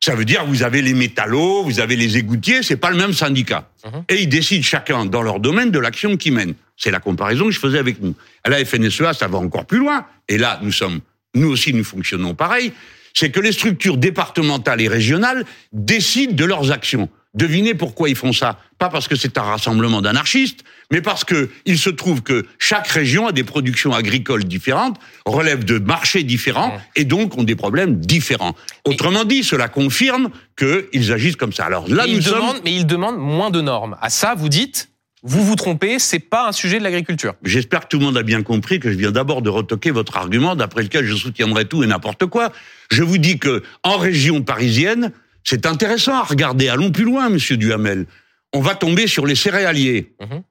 [0.00, 3.12] Ça veut dire vous avez les métallos, vous avez les égoutiers, c'est pas le même
[3.12, 3.68] syndicat.
[3.84, 4.04] Mhm.
[4.08, 6.54] Et ils décident chacun dans leur domaine de l'action qu'ils mènent.
[6.76, 8.14] C'est la comparaison que je faisais avec nous.
[8.44, 10.06] À la FNSEA, ça va encore plus loin.
[10.28, 11.00] Et là, nous sommes,
[11.34, 12.72] nous aussi, nous fonctionnons pareil.
[13.14, 17.08] C'est que les structures départementales et régionales décident de leurs actions.
[17.34, 18.58] Devinez pourquoi ils font ça.
[18.78, 22.88] Pas parce que c'est un rassemblement d'anarchistes, mais parce que il se trouve que chaque
[22.88, 28.00] région a des productions agricoles différentes, relève de marchés différents, et donc ont des problèmes
[28.00, 28.54] différents.
[28.84, 31.66] Autrement dit, cela confirme qu'ils agissent comme ça.
[31.66, 33.96] Alors là, Mais nous il sommes demande, mais il demande moins de normes.
[34.00, 34.88] À ça, vous dites,
[35.22, 37.34] vous vous trompez, c'est pas un sujet de l'agriculture.
[37.42, 40.16] J'espère que tout le monde a bien compris que je viens d'abord de retoquer votre
[40.16, 42.52] argument d'après lequel je soutiendrai tout et n'importe quoi.
[42.90, 45.12] Je vous dis que en région parisienne,
[45.48, 46.68] c'est intéressant à regarder.
[46.68, 48.04] Allons plus loin, monsieur Duhamel.
[48.52, 50.12] On va tomber sur les céréaliers.
[50.20, 50.42] Mhm.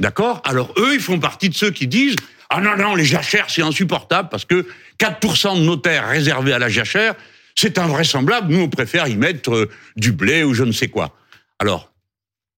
[0.00, 0.40] D'accord?
[0.46, 2.16] Alors eux, ils font partie de ceux qui disent
[2.48, 4.66] ah non non les jachères c'est insupportable parce que
[4.98, 7.14] 4% de nos terres réservées à la jachère,
[7.54, 8.50] c'est invraisemblable.
[8.50, 11.14] Nous on préfère y mettre euh, du blé ou je ne sais quoi.
[11.58, 11.92] Alors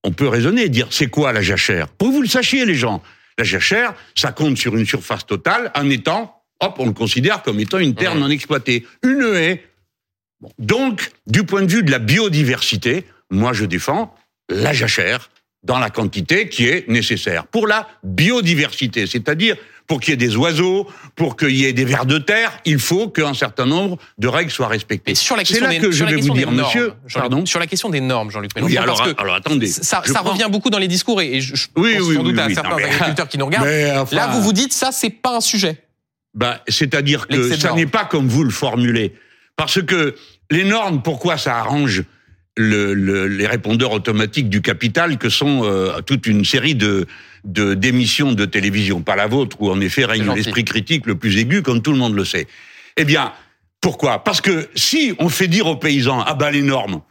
[0.04, 1.88] on peut raisonner et dire c'est quoi la jachère?
[1.88, 3.02] Pour que vous le sachiez les gens.
[3.36, 7.58] La jachère, ça compte sur une surface totale, un étang, hop, on le considère comme
[7.58, 8.20] étant une terre Mhm.
[8.20, 8.86] non exploitée.
[9.02, 9.64] Une haie.
[10.58, 14.14] Donc, du point de vue de la biodiversité, moi je défends
[14.48, 15.30] la jachère
[15.62, 20.36] dans la quantité qui est nécessaire pour la biodiversité, c'est-à-dire pour qu'il y ait des
[20.36, 24.28] oiseaux, pour qu'il y ait des vers de terre, il faut qu'un certain nombre de
[24.28, 25.10] règles soient respectées.
[25.10, 27.44] Et sur la C'est question là des, que je vais vous dire, normes, monsieur, pardon.
[27.44, 29.66] sur la question des normes, Jean-Luc Mélenchon, Oui, alors, parce que alors attendez.
[29.66, 32.14] ça, Je ça prends- revient beaucoup dans les discours et, je, je Oui, pense oui,
[32.14, 33.66] sans doute à certains non, mais- agriculteurs qui nous regardent.
[34.00, 35.76] Enfin- Là, vous vous dites ça, c'est pas un sujet.
[36.34, 39.12] Bah, c'est-à-dire que ça n'est pas comme vous le formulez.
[39.60, 40.14] Parce que
[40.50, 42.04] les normes, pourquoi ça arrange
[42.56, 47.06] le- le- les répondeurs automatiques du capital que sont euh, toute une série de
[47.44, 51.60] d'émissions de, télévision, pas la vôtre, où en effet règne l'esprit critique le plus aigu,
[51.60, 52.46] comme tout le monde le sait.
[52.96, 53.34] Eh bien,
[53.82, 54.24] pourquoi?
[54.24, 57.02] Parce que si on fait dire aux paysans, ah bah les normes,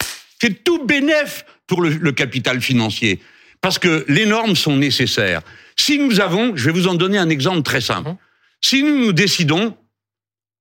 [0.41, 3.19] c'est tout bénef pour le, le capital financier.
[3.62, 5.41] Parce que les normes sont nécessaires.
[5.75, 8.09] Si nous avons, je vais vous en donner un exemple très simple.
[8.09, 8.17] Mhm.
[8.62, 9.75] Si nous nous décidons,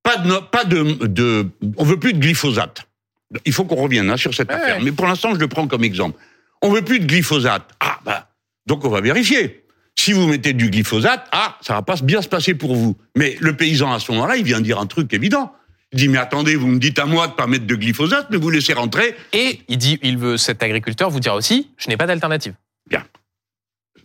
[0.08, 2.82] pas de, pas de, de, on veut plus de glyphosate.
[3.44, 4.80] Il faut qu'on revienne hein, sur cette Ouais, affaire.
[4.82, 6.18] Mais pour l'instant, je le prends comme exemple.
[6.62, 7.68] On veut plus de glyphosate.
[7.80, 8.30] Ah, bah,
[8.66, 9.64] Donc on va vérifier.
[9.96, 12.96] Si vous mettez du glyphosate, ah, ça va pas bien se passer pour vous.
[13.16, 15.52] Mais le paysan à ce moment-là, il vient dire un truc évident.
[15.92, 18.36] Il dit mais attendez, vous me dites à moi de pas mettre de glyphosate, mais
[18.38, 19.14] vous laissez rentrer.
[19.32, 22.54] Et il dit, il veut cet agriculteur vous dire aussi, je n'ai pas d'alternative.
[22.88, 23.04] Bien.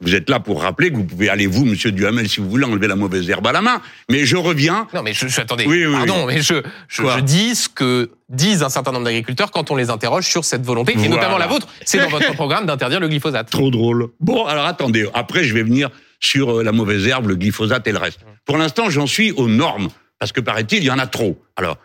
[0.03, 2.65] Vous êtes là pour rappeler que vous pouvez aller, vous, monsieur Duhamel, si vous voulez,
[2.65, 3.81] enlever la mauvaise herbe à la main.
[4.09, 4.87] Mais je reviens.
[4.93, 5.65] Non, mais je, je attendez.
[5.65, 6.55] Oui, oui, Pardon, mais je,
[6.87, 10.25] je, Quoi je dis ce que disent un certain nombre d'agriculteurs quand on les interroge
[10.25, 11.15] sur cette volonté, et Voilà.
[11.15, 11.67] notamment la vôtre.
[11.85, 13.49] C'est dans votre programme d'interdire le glyphosate.
[13.49, 14.09] Trop drôle.
[14.19, 15.07] Bon, alors attendez.
[15.13, 15.89] Après, je vais venir
[16.19, 18.19] sur euh, la mauvaise herbe, le glyphosate et le reste.
[18.45, 19.87] Pour l'instant, j'en suis aux normes.
[20.19, 21.41] Parce que, paraît-il, il y en a trop.
[21.57, 21.77] Alors,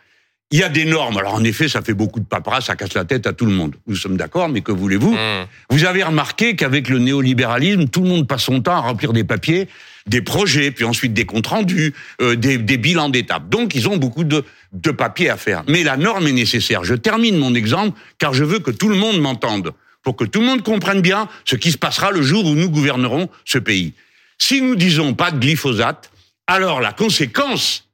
[0.50, 1.18] il y a des normes.
[1.18, 3.52] Alors, en effet, ça fait beaucoup de paperasse, ça casse la tête à tout le
[3.52, 3.74] monde.
[3.86, 5.46] Nous sommes d'accord, mais que voulez-vous Mmh.
[5.70, 9.24] Vous avez remarqué qu'avec le néolibéralisme, tout le monde passe son temps à remplir des
[9.24, 9.68] papiers,
[10.06, 13.48] des projets, puis ensuite des comptes rendus, euh, des, des bilans d'étapes.
[13.48, 15.64] Donc, ils ont beaucoup de, de papiers à faire.
[15.68, 16.84] Mais la norme est nécessaire.
[16.84, 20.40] Je termine mon exemple, car je veux que tout le monde m'entende, pour que tout
[20.40, 23.92] le monde comprenne bien ce qui se passera le jour où nous gouvernerons ce pays.
[24.38, 26.10] Si nous disons pas de glyphosate,
[26.46, 27.87] alors la conséquence,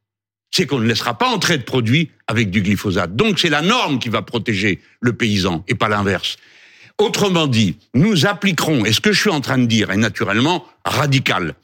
[0.54, 3.16] c'est qu'on ne laissera pas entrer de produits avec du glyphosate.
[3.16, 6.36] Donc c'est la norme qui va protéger le paysan et pas l'inverse.
[6.98, 10.64] Autrement dit, nous appliquerons, et ce que je suis en train de dire est naturellement
[10.84, 11.54] radical,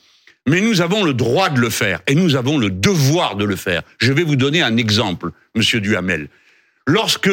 [0.48, 3.54] mais nous avons le droit de le faire et nous avons le devoir de le
[3.54, 3.82] faire.
[3.98, 6.28] Je vais vous donner un exemple, monsieur Duhamel.
[6.84, 7.30] Lorsque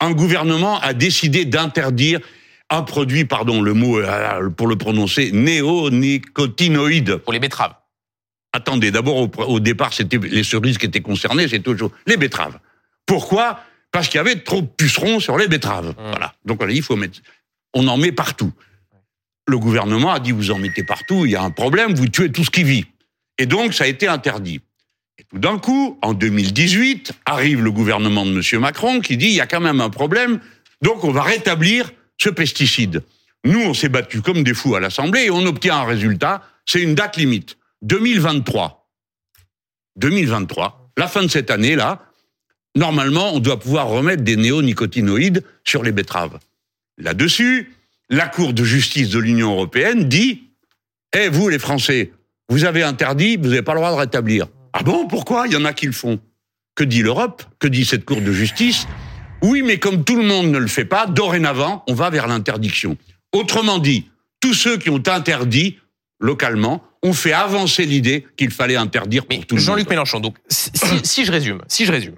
[0.00, 2.20] un gouvernement a décidé d'interdire
[2.70, 7.16] un produit, pardon, le mot euh, pour le prononcer, néonicotinoïde.
[7.16, 7.74] Pour les betteraves.
[8.56, 12.58] Attendez, d'abord au, au départ c'était les cerises qui étaient concernées, c'est toujours les betteraves.
[13.04, 13.60] Pourquoi?
[13.92, 15.94] Parce qu'il y avait trop de pucerons sur les betteraves.
[15.98, 16.32] Voilà.
[16.46, 17.20] Donc on a dit il faut mettre,
[17.74, 18.50] on en met partout.
[19.46, 22.32] Le gouvernement a dit vous en mettez partout, il y a un problème, vous tuez
[22.32, 22.86] tout ce qui vit.
[23.36, 24.62] Et donc ça a été interdit.
[25.18, 28.60] Et tout d'un coup, en 2018, arrive le gouvernement de M.
[28.60, 30.40] Macron qui dit il y a quand même un problème,
[30.80, 33.02] donc on va rétablir ce pesticide.
[33.44, 36.82] Nous, on s'est battus comme des fous à l'Assemblée et on obtient un résultat, c'est
[36.82, 37.58] une date limite.
[37.82, 38.90] 2023.
[39.96, 42.02] 2023, la fin de cette année-là,
[42.76, 46.38] normalement, on doit pouvoir remettre des néonicotinoïdes sur les betteraves.
[46.98, 47.72] Là-dessus,
[48.08, 50.44] la Cour de justice de l'Union européenne dit
[51.14, 52.12] Eh, vous, les Français,
[52.48, 54.46] vous avez interdit, vous n'avez pas le droit de rétablir.
[54.72, 55.46] Ah bon, pourquoi?
[55.46, 56.20] Il y en a qui le font.
[56.74, 57.42] Que dit l'Europe?
[57.58, 58.86] Que dit cette Cour de justice?
[59.42, 62.96] Oui, mais comme tout le monde ne le fait pas, dorénavant, on va vers l'interdiction.
[63.32, 64.08] Autrement dit,
[64.40, 65.78] tous ceux qui ont interdit
[66.20, 69.56] localement ont fait avancer l'idée qu'il fallait interdire pour Mais tout.
[69.58, 72.16] Jean-Luc Mélenchon, donc si, je résume, si je résume,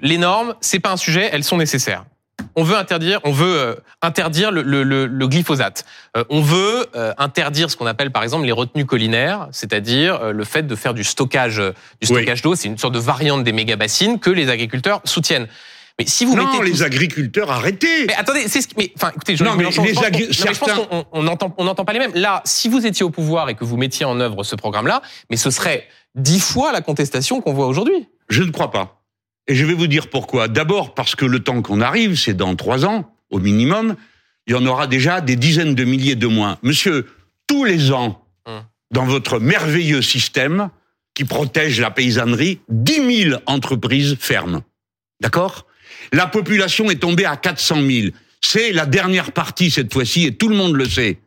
[0.00, 2.04] les normes, c'est pas un sujet, elles sont nécessaires.
[2.54, 5.84] On veut interdire, on veut euh, interdire le, le- le- le glyphosate.
[6.16, 10.44] Euh, on veut euh, interdire ce qu'on appelle par exemple les retenues collinaires, c'est-à-dire le
[10.44, 11.62] fait de faire du stockage, du
[12.02, 12.06] Oui.
[12.18, 12.54] stockage d'eau.
[12.54, 15.48] C'est une sorte de variante des méga bassines que les agriculteurs soutiennent.
[15.98, 18.74] Mais si vous Non, mettez les tout- agriculteurs, arrêtez mais attendez, c'est ce qui.
[18.76, 20.58] Mais enfin, écoutez, Jean-Luc Non, mais Mélenchon, les je pense agri- qu'on- non, mais je
[20.58, 22.12] pense certains- qu'on on n'entend on n'entend pas les mêmes.
[22.14, 25.36] Là, si vous étiez au pouvoir et que vous mettiez en œuvre ce programme-là, mais
[25.38, 28.08] ce serait dix fois la contestation qu'on voit aujourd'hui.
[28.28, 29.02] Je ne crois pas.
[29.48, 30.48] Et je vais vous dire pourquoi.
[30.48, 33.96] D'abord parce que le temps qu'on arrive, c'est dans trois ans, au minimum,
[34.46, 36.58] il y en aura déjà des dizaines de milliers de moins.
[36.62, 37.06] Monsieur,
[37.46, 38.62] tous les ans, Hum.
[38.90, 40.68] dans votre merveilleux système
[41.14, 44.62] qui protège la paysannerie, 10 000 entreprises ferment.
[45.20, 45.65] D'accord?
[46.12, 48.08] La population est tombée à 400 000.
[48.40, 51.18] C'est la dernière partie cette fois-ci et tout le monde le sait.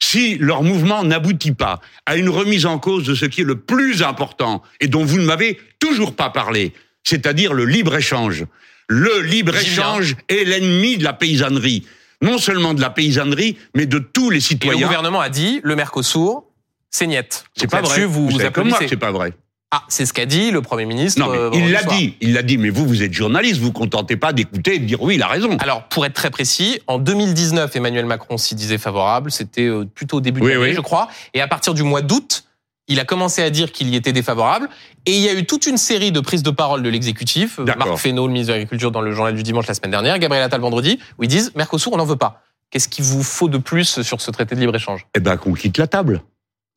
[0.00, 3.58] Si leur mouvement n'aboutit pas à une remise en cause de ce qui est le
[3.58, 8.44] plus important et dont vous ne m'avez toujours pas parlé, c'est-à-dire le libre-échange.
[8.88, 11.84] Le libre-échange est l'ennemi de la paysannerie.
[12.22, 14.86] Non seulement de la paysannerie, mais de tous les Et le citoyens.
[14.86, 16.44] gouvernement a dit le Mercosur,
[16.90, 17.44] c'est niette.
[17.56, 18.04] C'est pas vrai.
[18.06, 19.32] Vous, vous, savez comme moi c'est pas vrai.
[19.70, 21.20] Ah, c'est ce qu'a dit le Premier ministre.
[21.20, 23.66] Non, mais euh, il l'a dit, il l'a dit, mais vous, vous êtes journaliste, vous
[23.66, 25.58] vous contentez pas d'écouter et de dire oui, il a raison.
[25.58, 29.30] Alors, pour être très précis, en 2019, Emmanuel Macron s'y disait favorable.
[29.30, 30.74] C'était euh, plutôt au début de l'année, oui.
[30.74, 31.08] je crois.
[31.34, 32.44] Et à partir du mois d'août,
[32.88, 34.70] il a commencé à dire qu'il y était défavorable.
[35.04, 37.58] Et il y a eu toute une série de prises de parole de l'exécutif.
[37.58, 37.66] Euh.
[37.76, 40.18] Marc Fesneau, le ministre de l'Agriculture, dans le journal du dimanche la semaine dernière.
[40.18, 42.42] Gabriel Attal vendredi, où ils disent Mercosur, on n'en veut pas.
[42.70, 45.06] Qu'est-ce qu'il vous faut de plus sur ce traité de libre-échange?
[45.14, 46.22] Eh ben, qu'on quitte la table.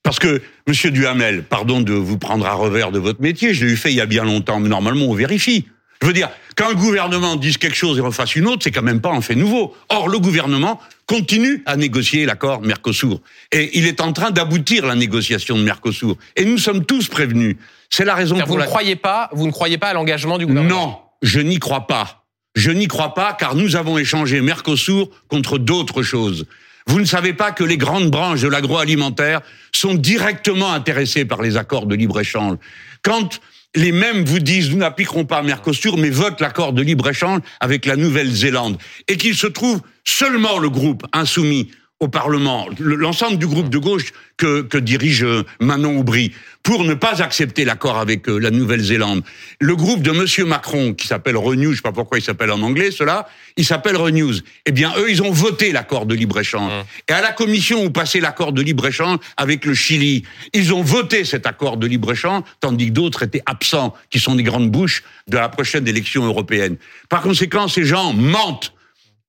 [0.03, 3.73] Parce que, monsieur Duhamel, pardon de vous prendre à revers de votre métier, je l'ai
[3.73, 5.65] eu fait il y a bien longtemps, mais normalement, on vérifie.
[6.01, 9.01] Je veux dire, qu'un gouvernement dise quelque chose et refasse une autre, c'est quand même
[9.01, 9.75] pas un fait nouveau.
[9.89, 13.21] Or, le gouvernement continue à négocier l'accord Mercosur.
[13.51, 16.15] Et il est en train d'aboutir la négociation de Mercosur.
[16.35, 17.57] Et nous sommes tous prévenus.
[17.91, 18.71] C'est la raison pour vous ne laquelle...
[18.71, 22.25] croyez pas, vous ne croyez pas à l'engagement du gouvernement Non, je n'y crois pas.
[22.55, 26.47] Je n'y crois pas car nous avons échangé Mercosur contre d'autres choses.
[26.91, 29.39] Vous ne savez pas que les grandes branches de l'agroalimentaire
[29.71, 32.58] sont directement intéressées par les accords de libre-échange.
[33.01, 33.39] Quand
[33.75, 37.95] les mêmes vous disent nous n'appliquerons pas Mercosur mais votent l'accord de libre-échange avec la
[37.95, 38.77] Nouvelle-Zélande
[39.08, 44.11] et qu'il se trouve seulement le groupe insoumis au Parlement, l'ensemble du groupe de gauche
[44.35, 46.33] que, que dirige euh, Manon Aubry,
[46.63, 49.21] pour ne pas accepter l'accord avec euh, la Nouvelle-Zélande.
[49.59, 52.63] Le groupe de Monsieur Macron, qui s'appelle Renew, je sais pas pourquoi il s'appelle en
[52.63, 54.33] anglais, cela, il s'appelle Renews.
[54.65, 56.71] Eh bien, eux, ils ont voté l'accord de libre-échange.
[56.71, 57.11] Mmh.
[57.11, 61.23] Et à la commission où passait l'accord de libre-échange avec le Chili, ils ont voté
[61.23, 65.37] cet accord de libre-échange, tandis que d'autres étaient absents, qui sont des grandes bouches de
[65.37, 66.77] la prochaine élection européenne.
[67.09, 68.73] Par conséquent, ces gens mentent.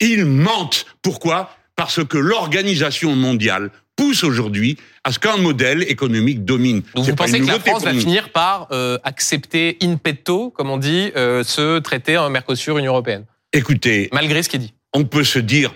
[0.00, 0.86] Ils mentent.
[1.02, 1.54] Pourquoi?
[1.82, 6.82] Parce que l'organisation mondiale pousse aujourd'hui à ce qu'un modèle économique domine.
[6.94, 10.76] Donc vous pensez que la France va finir par euh, accepter in petto, comme on
[10.76, 13.24] dit, euh, ce traité en Mercosur-Union européenne?
[13.52, 15.74] Écoutez, malgré ce qui est dit, on peut se dire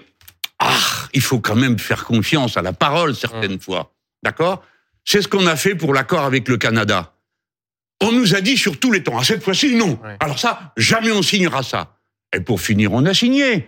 [0.61, 0.79] ah,
[1.13, 3.61] il faut quand même faire confiance à la parole certaines mmh.
[3.61, 3.93] fois,
[4.23, 4.63] d'accord?
[5.05, 7.15] C'est ce qu'on a fait pour l'accord avec le Canada.
[8.01, 9.99] On nous a dit sur tous les temps, à cette fois-ci non.
[10.21, 11.97] Alors ça, jamais on signera ça.
[12.33, 13.67] Et pour finir, on a signé.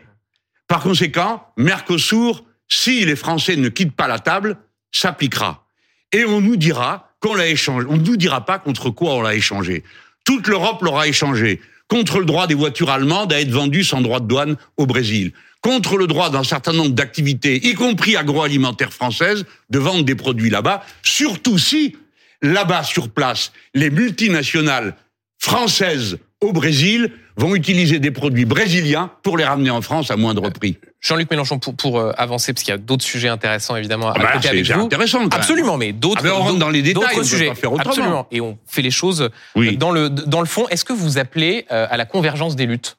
[0.69, 4.59] Par conséquent, Mercosur, si les Français ne quittent pas la table,
[4.93, 5.67] s'appliquera.
[6.13, 7.87] Et on nous dira qu'on l'a échangé.
[7.91, 9.83] On ne nous dira pas contre quoi on l'a échangé.
[10.25, 11.61] Toute l'Europe l'aura échangé.
[11.89, 15.33] Contre le droit des voitures allemandes à être vendues sans droit de douane au Brésil.
[15.63, 20.51] Contre le droit d'un certain nombre d'activités, y compris agroalimentaires françaises, de vendre des produits
[20.51, 20.85] là-bas.
[21.03, 21.97] Surtout si,
[22.43, 24.97] là-bas, sur place, les multinationales
[25.39, 30.51] françaises au Brésil vont utiliser des produits brésiliens pour les ramener en France à moindre
[30.51, 30.77] prix.
[31.01, 34.15] Jean-Luc Mélenchon, pour, pour euh, avancer, parce qu'il y a d'autres sujets intéressants évidemment à
[34.17, 34.81] ah bah avec vous.
[34.83, 35.29] intéressant.
[35.31, 36.23] Absolument, mais d'autres.
[36.27, 37.47] Ah on rentre dans les détails, on sujets.
[37.47, 37.91] Pas faire autrement.
[37.91, 39.77] Absolument, et on fait les choses oui.
[39.77, 40.67] dans le dans le fond.
[40.69, 42.97] Est-ce que vous appelez euh, à la convergence des luttes?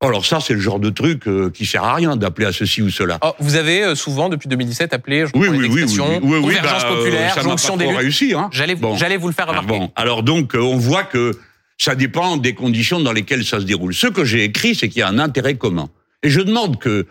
[0.00, 2.82] Alors ça, c'est le genre de truc euh, qui sert à rien d'appeler à ceci
[2.82, 3.18] ou cela.
[3.22, 6.88] Oh, vous avez souvent, depuis 2017, appelé, je oui, oui, oui, oui, oui, convergence bah,
[6.94, 7.96] populaire, jonction des luttes.
[7.96, 8.34] réussi.
[8.34, 8.48] Hein.
[8.52, 8.94] J'allais bon.
[8.94, 9.68] vous le faire remarquer.
[9.74, 9.90] Ah bon.
[9.96, 11.32] Alors donc, on voit que
[11.78, 13.94] ça dépend des conditions dans lesquelles ça se déroule.
[13.94, 15.88] Ce que j'ai écrit, c'est qu'il y a un intérêt commun.
[16.22, 17.06] Et je demande que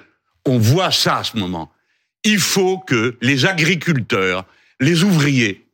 [0.46, 1.72] on voit ça à ce moment.
[2.24, 4.46] Il faut que les agriculteurs,
[4.80, 5.68] les ouvriers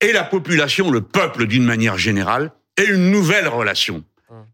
[0.00, 4.04] et la population, le peuple d'une manière générale, aient une nouvelle relation.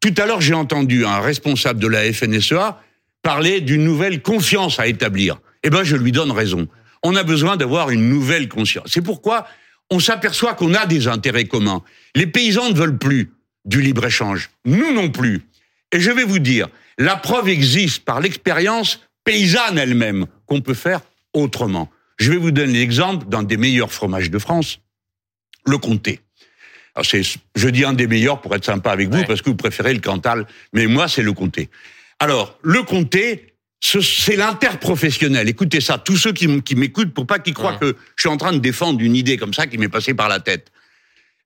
[0.00, 2.80] Tout à l'heure, j'ai entendu un responsable de la FNSEA
[3.22, 5.38] parler d'une nouvelle confiance à établir.
[5.62, 6.68] Eh ben, je lui donne raison.
[7.02, 8.88] On a besoin d'avoir une nouvelle conscience.
[8.88, 9.46] C'est pourquoi
[9.90, 11.82] on s'aperçoit qu'on a des intérêts communs.
[12.14, 13.32] Les paysans ne veulent plus
[13.64, 14.50] du libre-échange.
[14.64, 15.42] Nous non plus.
[15.92, 21.00] Et je vais vous dire, la preuve existe par l'expérience paysanne elle-même qu'on peut faire
[21.32, 21.90] autrement.
[22.16, 24.80] Je vais vous donner l'exemple d'un des meilleurs fromages de France,
[25.66, 26.20] le comté.
[26.94, 27.22] Alors c'est,
[27.54, 30.00] je dis un des meilleurs pour être sympa avec vous parce que vous préférez le
[30.00, 31.70] Cantal, mais moi c'est le comté.
[32.18, 33.49] Alors le comté,
[33.80, 35.48] c'est l'interprofessionnel.
[35.48, 38.52] Écoutez ça, tous ceux qui, m'écoutent, pour pas qu'ils croient que je suis en train
[38.52, 40.70] de défendre une idée comme ça qui m'est passée par la tête.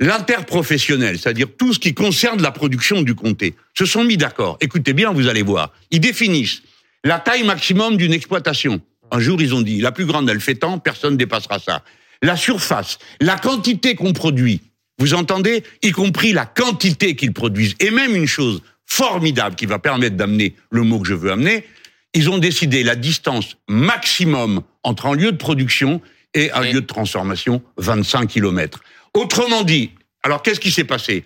[0.01, 4.59] L'interprofessionnel, c'est-à-dire tout ce qui concerne la production du comté, se sont mis d'accord.
[4.61, 5.73] Écoutez bien, vous allez voir.
[5.93, 6.63] Ils définissent
[7.05, 8.81] la taille maximum d'une exploitation.
[9.13, 11.85] Un jour, ils ont dit, la plus grande, elle fait tant, personne ne dépassera ça.
[12.23, 14.63] La surface, la quantité qu'on produit,
[14.99, 15.63] vous entendez?
[15.83, 17.75] Y compris la quantité qu'ils produisent.
[17.79, 21.65] Et même une chose formidable qui va permettre d'amener le mot que je veux amener,
[22.15, 26.01] ils ont décidé la distance maximum entre un lieu de production
[26.33, 28.81] et un lieu de transformation, 25 km.
[29.15, 29.91] Autrement dit,
[30.23, 31.25] alors qu'est-ce qui s'est passé?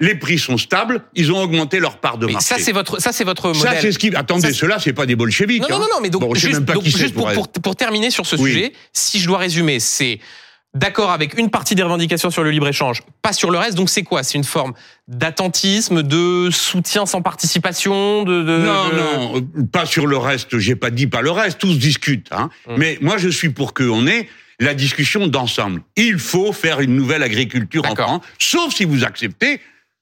[0.00, 2.46] Les prix sont stables, ils ont augmenté leur part de marché.
[2.46, 3.62] Ça c'est votre ça c'est votre modèle.
[3.62, 5.62] Ça c'est ce qui attendez cela c'est pas des bolcheviks.
[5.62, 6.64] Non, non non non mais donc juste,
[7.14, 10.18] pour, pour, terminer sur ce sujet, si je dois résumer, c'est
[10.74, 13.76] d'accord avec une partie des revendications sur le libre-échange, pas sur le reste.
[13.76, 14.22] Donc c'est quoi?
[14.22, 14.74] C'est une forme
[15.08, 20.58] d'attentisme, de soutien sans participation de, de Non, non, euh, pas sur le reste.
[20.58, 21.58] J'ai pas dit pas le reste.
[21.58, 22.28] Tous discutent.
[22.32, 22.50] Hein.
[22.68, 22.76] Hum.
[22.78, 24.28] Mais moi, je suis pour qu'on ait
[24.60, 25.82] la discussion d'ensemble.
[25.96, 29.60] Il faut faire une nouvelle agriculture en France, sauf si vous acceptez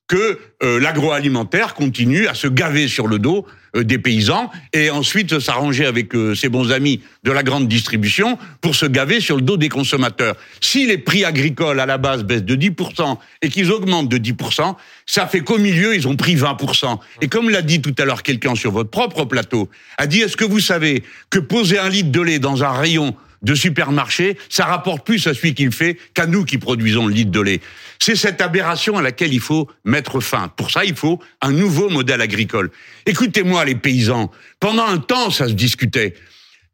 [0.08, 5.38] que euh, l'agroalimentaire continue à se gaver sur le dos euh, des paysans et ensuite
[5.38, 9.42] s'arranger avec euh, ses bons amis de la grande distribution pour se gaver sur le
[9.42, 10.36] dos des consommateurs.
[10.60, 14.76] Si les prix agricoles à la base baissent de 10% et qu'ils augmentent de 10%,
[15.06, 16.98] ça fait qu'au milieu, ils ont pris 20%.
[17.22, 20.36] Et comme l'a dit tout à l'heure quelqu'un sur votre propre plateau, a dit, est-ce
[20.36, 24.64] que vous savez que poser un litre de lait dans un rayon de supermarché, ça
[24.64, 27.60] rapporte plus à celui qui le fait qu'à nous qui produisons le litre de lait.
[27.98, 30.48] C'est cette aberration à laquelle il faut mettre fin.
[30.48, 32.70] Pour ça, il faut un nouveau modèle agricole.
[33.06, 34.30] Écoutez-moi, les paysans.
[34.60, 36.14] Pendant un temps, ça se discutait.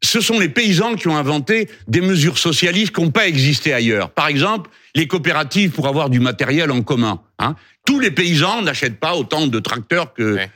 [0.01, 4.11] Ce sont les paysans qui ont inventé des mesures socialistes qui n'ont pas existé ailleurs.
[4.11, 7.21] Par exemple, les coopératives pour avoir du matériel en commun.
[7.37, 7.55] Hein.
[7.89, 10.13] Tous les paysans n'achètent pas autant de tracteurs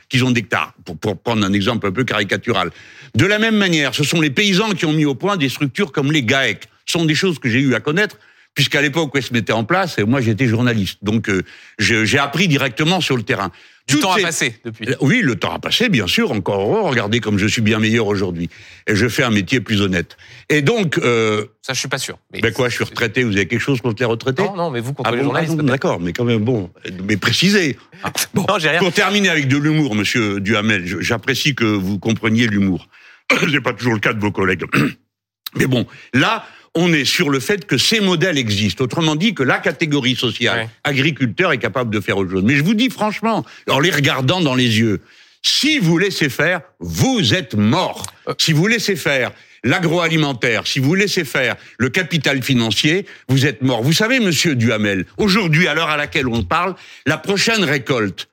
[0.08, 2.70] qu'ils ont d'hectares, pour, pour prendre un exemple un peu caricatural.
[3.16, 5.90] De la même manière, ce sont les paysans qui ont mis au point des structures
[5.90, 6.68] comme les GAEC.
[6.86, 8.18] Ce sont des choses que j'ai eu à connaître
[8.54, 11.42] puisqu'à l'époque où elle se mettait en place, moi j'étais journaliste, donc euh,
[11.78, 13.50] j'ai appris directement sur le terrain.
[13.86, 14.88] Du temps a passé depuis.
[15.02, 16.88] Oui, le temps a passé, bien sûr, encore heureux.
[16.88, 18.48] Regardez comme je suis bien meilleur aujourd'hui.
[18.86, 20.16] Et je fais un métier plus honnête.
[20.48, 20.96] Et donc...
[20.96, 22.18] Euh, Ça, je suis pas sûr.
[22.32, 24.70] Mais ben quoi, je suis retraité, vous avez quelque chose contre les retraités Non, non,
[24.70, 25.56] mais vous contre ah les journalistes.
[25.56, 26.70] D'accord, mais quand même, bon,
[27.06, 27.76] mais précisez.
[28.34, 28.78] Bon, non, rien.
[28.78, 32.88] Pour terminer avec de l'humour, monsieur Duhamel, j'apprécie que vous compreniez l'humour.
[33.50, 34.64] C'est pas toujours le cas de vos collègues.
[35.56, 38.84] Mais bon, là, on est sur le fait que ces modèles existent.
[38.84, 42.42] Autrement dit, que la catégorie sociale agriculteur est capable de faire autre chose.
[42.44, 45.00] Mais je vous dis franchement, en les regardant dans les yeux,
[45.42, 48.06] si vous laissez faire, vous êtes mort.
[48.28, 48.34] Euh.
[48.38, 49.30] Si vous laissez faire
[49.62, 53.82] l'agroalimentaire, si vous laissez faire le capital financier, vous êtes mort.
[53.82, 56.74] Vous savez, monsieur Duhamel, aujourd'hui, à l'heure à laquelle on parle,
[57.06, 58.28] la prochaine récolte,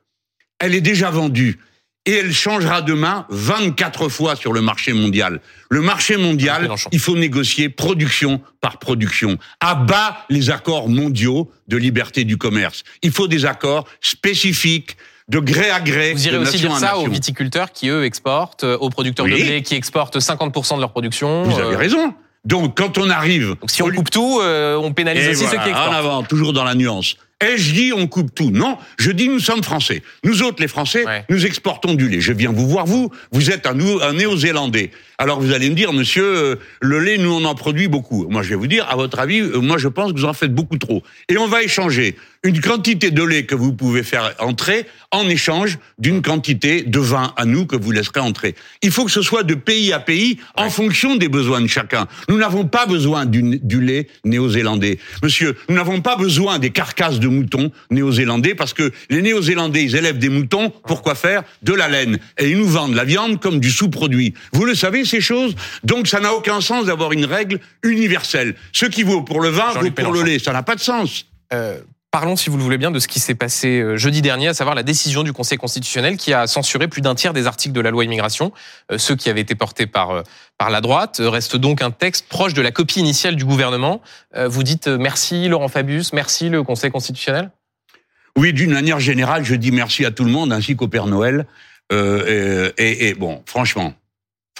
[0.59, 1.57] elle est déjà vendue
[2.05, 5.39] et elle changera demain 24 fois sur le marché mondial.
[5.69, 9.37] Le marché mondial, il faut négocier production par production.
[9.59, 12.83] À bas les accords mondiaux de liberté du commerce.
[13.03, 16.13] Il faut des accords spécifiques de gré à gré.
[16.13, 19.61] Vous irez aussi dire ça aux viticulteurs qui, eux, exportent, euh, aux producteurs de blé
[19.61, 21.43] qui exportent 50% de leur production.
[21.43, 22.13] Vous avez euh, raison.
[22.43, 23.55] Donc, quand on arrive...
[23.67, 25.89] si on coupe tout, euh, on pénalise aussi ceux qui exportent.
[25.89, 27.15] En avant, toujours dans la nuance.
[27.41, 28.51] Et je dis on coupe tout?
[28.51, 30.03] Non, je dis nous sommes français.
[30.23, 32.21] Nous autres, les Français, nous exportons du lait.
[32.21, 34.91] Je viens vous voir, vous, vous êtes un, un néo-zélandais.
[35.21, 38.25] Alors vous allez me dire, monsieur, euh, le lait, nous, on en produit beaucoup.
[38.27, 40.33] Moi, je vais vous dire, à votre avis, euh, moi, je pense que vous en
[40.33, 41.03] faites beaucoup trop.
[41.29, 45.77] Et on va échanger une quantité de lait que vous pouvez faire entrer en échange
[45.99, 48.55] d'une quantité de vin à nous que vous laisserez entrer.
[48.81, 52.07] Il faut que ce soit de pays à pays en fonction des besoins de chacun.
[52.29, 54.97] Nous n'avons pas besoin du, du lait néo-zélandais.
[55.21, 59.95] Monsieur, nous n'avons pas besoin des carcasses de moutons néo-zélandais parce que les néo-zélandais, ils
[59.95, 61.43] élèvent des moutons pour quoi faire?
[61.61, 62.17] De la laine.
[62.39, 64.33] Et ils nous vendent la viande comme du sous-produit.
[64.53, 68.55] Vous le savez, ces choses Donc ça n'a aucun sens d'avoir une règle universelle.
[68.71, 70.39] Ce qui vaut pour le vin vaut pour le lait.
[70.39, 71.25] Ça n'a pas de sens.
[71.53, 71.79] Euh,
[72.11, 74.53] Parlons, si vous le voulez bien, de ce qui s'est passé euh, jeudi dernier, à
[74.53, 77.79] savoir la décision du Conseil constitutionnel qui a censuré plus d'un tiers des articles de
[77.79, 78.51] la loi immigration,
[78.91, 80.23] euh, ceux qui avaient été portés par,
[80.57, 81.21] par la droite.
[81.23, 84.01] Reste donc un texte proche de la copie initiale du gouvernement.
[84.35, 87.49] Vous dites merci Laurent Fabius, merci le Conseil constitutionnel?
[88.37, 91.45] Oui, d'une manière générale, je dis merci à tout le monde, ainsi qu'au Père Noël.
[91.91, 93.93] et, et bon, franchement,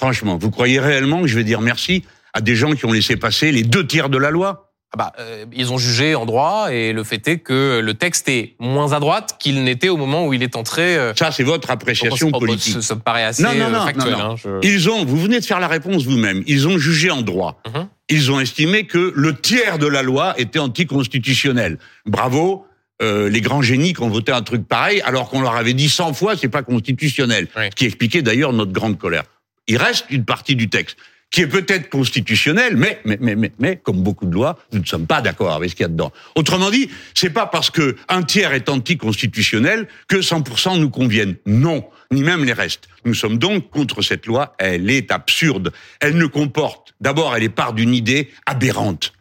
[0.02, 3.18] Franchement, vous croyez réellement que je vais dire merci à des gens qui ont laissé
[3.18, 6.74] passer les deux tiers de la loi ah bah, euh, ils ont jugé en droit
[6.74, 10.28] et le fait est que le texte est moins à droite qu'il n'était au moment
[10.28, 10.98] où il est entré.
[10.98, 12.84] Euh, ça, c'est votre appréciation politique.
[12.84, 14.16] Ça, me paraît assez non, non, non, factuel.
[14.16, 16.44] Hein, ils ont, vous venez de faire la réponse vous-même.
[16.46, 17.62] Ils ont jugé en droit.
[17.74, 17.88] Mhm.
[18.10, 21.78] Ils ont estimé que le tiers de la loi était anticonstitutionnel.
[22.06, 22.66] Bravo.
[23.02, 25.90] Euh, les grands génies qui ont voté un truc pareil, alors qu'on leur avait dit
[25.90, 29.24] 100 fois c'est pas constitutionnel, ce qui expliquait d'ailleurs notre grande colère
[29.68, 30.98] il reste une partie du texte
[31.32, 34.86] qui est peut-être constitutionnel, mais, mais, mais, mais, mais, comme beaucoup de lois, nous ne
[34.86, 36.12] sommes pas d'accord avec ce qu'il y a dedans.
[36.36, 41.38] Autrement dit, c'est pas parce que un tiers est anticonstitutionnel que 100% nous conviennent.
[41.46, 42.90] Non, ni même les restes.
[43.06, 44.56] Nous sommes donc contre cette loi.
[44.60, 45.72] Elle est absurde.
[46.02, 49.14] Elle ne comporte, d'abord, elle est part d'une idée aberrante.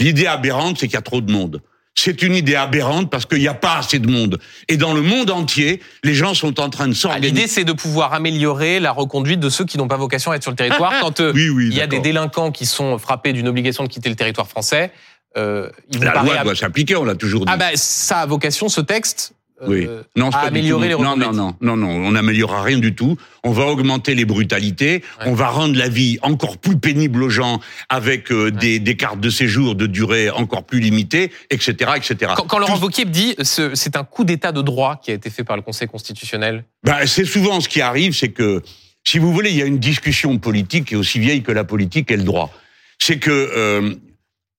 [0.00, 1.62] L'idée aberrante, c'est qu'il y a trop de monde
[2.04, 4.40] c'est une idée aberrante parce qu'il n'y a pas assez de monde.
[4.68, 7.32] Et dans le monde entier, les gens sont en train de s'organiser.
[7.32, 10.42] L'idée, c'est de pouvoir améliorer la reconduite de ceux qui n'ont pas vocation à être
[10.42, 10.92] sur le territoire.
[11.00, 14.16] Quand euh, il y a des délinquants qui sont frappés d'une obligation de quitter le
[14.16, 14.90] territoire français,
[15.36, 17.52] euh, la loi doit s'appliquer, on l'a toujours dit.
[17.52, 19.34] Ah ben, ça a vocation, ce texte,
[19.66, 19.86] oui.
[19.88, 23.16] Euh, non, à améliorer les non, non, non, non, non, on n'améliorera rien du tout.
[23.44, 27.60] On va augmenter les brutalités, on va rendre la vie encore plus pénible aux gens
[27.88, 32.32] avec euh, des, des, cartes de séjour de durée encore plus limitée, etc., etc.
[32.36, 35.56] Quand, Laurent Wauquiez dit c'est un coup d'état de droit qui a été fait par
[35.56, 36.64] le Conseil constitutionnel.
[36.84, 38.62] Ben, c'est souvent ce qui arrive, c'est que
[39.04, 41.64] si vous voulez, il y a une discussion politique qui est aussi vieille que la
[41.64, 42.52] politique et le droit.
[42.98, 43.94] C'est que euh,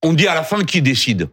[0.02, 1.30] on dit à la fin qui décide.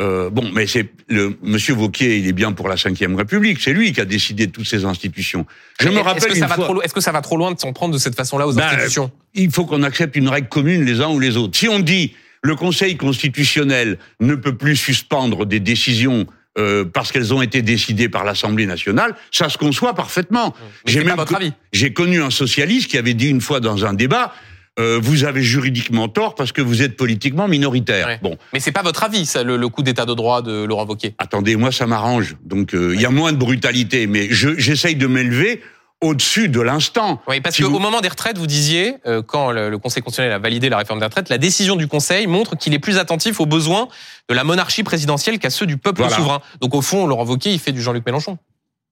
[0.00, 3.60] Euh, bon, mais c'est le Monsieur Vauquier, il est bien pour la Ve République.
[3.60, 5.44] C'est lui qui a décidé de toutes ces institutions.
[5.78, 6.22] Je me rappelle.
[6.22, 7.98] Est-ce que, ça va trop, est-ce que ça va trop loin de s'en prendre de
[7.98, 9.10] cette façon-là aux ben, institutions?
[9.34, 11.58] Il faut qu'on accepte une règle commune les uns ou les autres.
[11.58, 16.26] Si on dit le Conseil constitutionnel ne peut plus suspendre des décisions
[16.58, 20.54] euh, parce qu'elles ont été décidées par l'Assemblée nationale, ça se conçoit parfaitement.
[20.86, 21.52] J'ai même votre avis.
[21.72, 24.32] J'ai connu un socialiste qui avait dit une fois dans un débat
[24.80, 28.18] euh, vous avez juridiquement tort parce que vous êtes politiquement minoritaire.
[28.22, 28.36] Bon.
[28.52, 31.14] Mais c'est pas votre avis, ça, le, coup d'état de droit de Laurent Wauquiez.
[31.18, 32.36] Attendez, moi ça m'arrange.
[32.44, 35.60] Donc euh, il y a moins de brutalité, mais j'essaye de m'élever
[36.00, 37.20] au-dessus de l'instant.
[37.28, 40.70] Oui, parce qu'au moment des retraites, vous disiez, euh, quand le, Conseil constitutionnel a validé
[40.70, 43.88] la réforme des retraites, la décision du Conseil montre qu'il est plus attentif aux besoins
[44.28, 46.40] de la monarchie présidentielle qu'à ceux du peuple souverain.
[46.60, 48.38] Donc au fond, Laurent Wauquiez, il fait du Jean-Luc Mélenchon.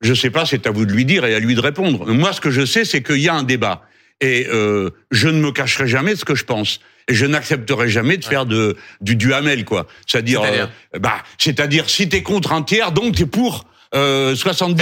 [0.01, 2.07] Je sais pas, c'est à vous de lui dire et à lui de répondre.
[2.13, 3.83] Moi, ce que je sais, c'est qu'il y a un débat.
[4.21, 6.81] Et euh, je ne me cacherai jamais ce que je pense.
[7.09, 9.87] Et je n'accepterai jamais de faire de, du duhamel, quoi.
[10.07, 10.67] C'est-à-dire, euh,
[10.99, 13.65] bah, c'est-à-dire, si t'es contre un tiers, donc t'es pour
[13.95, 14.77] euh, 70%.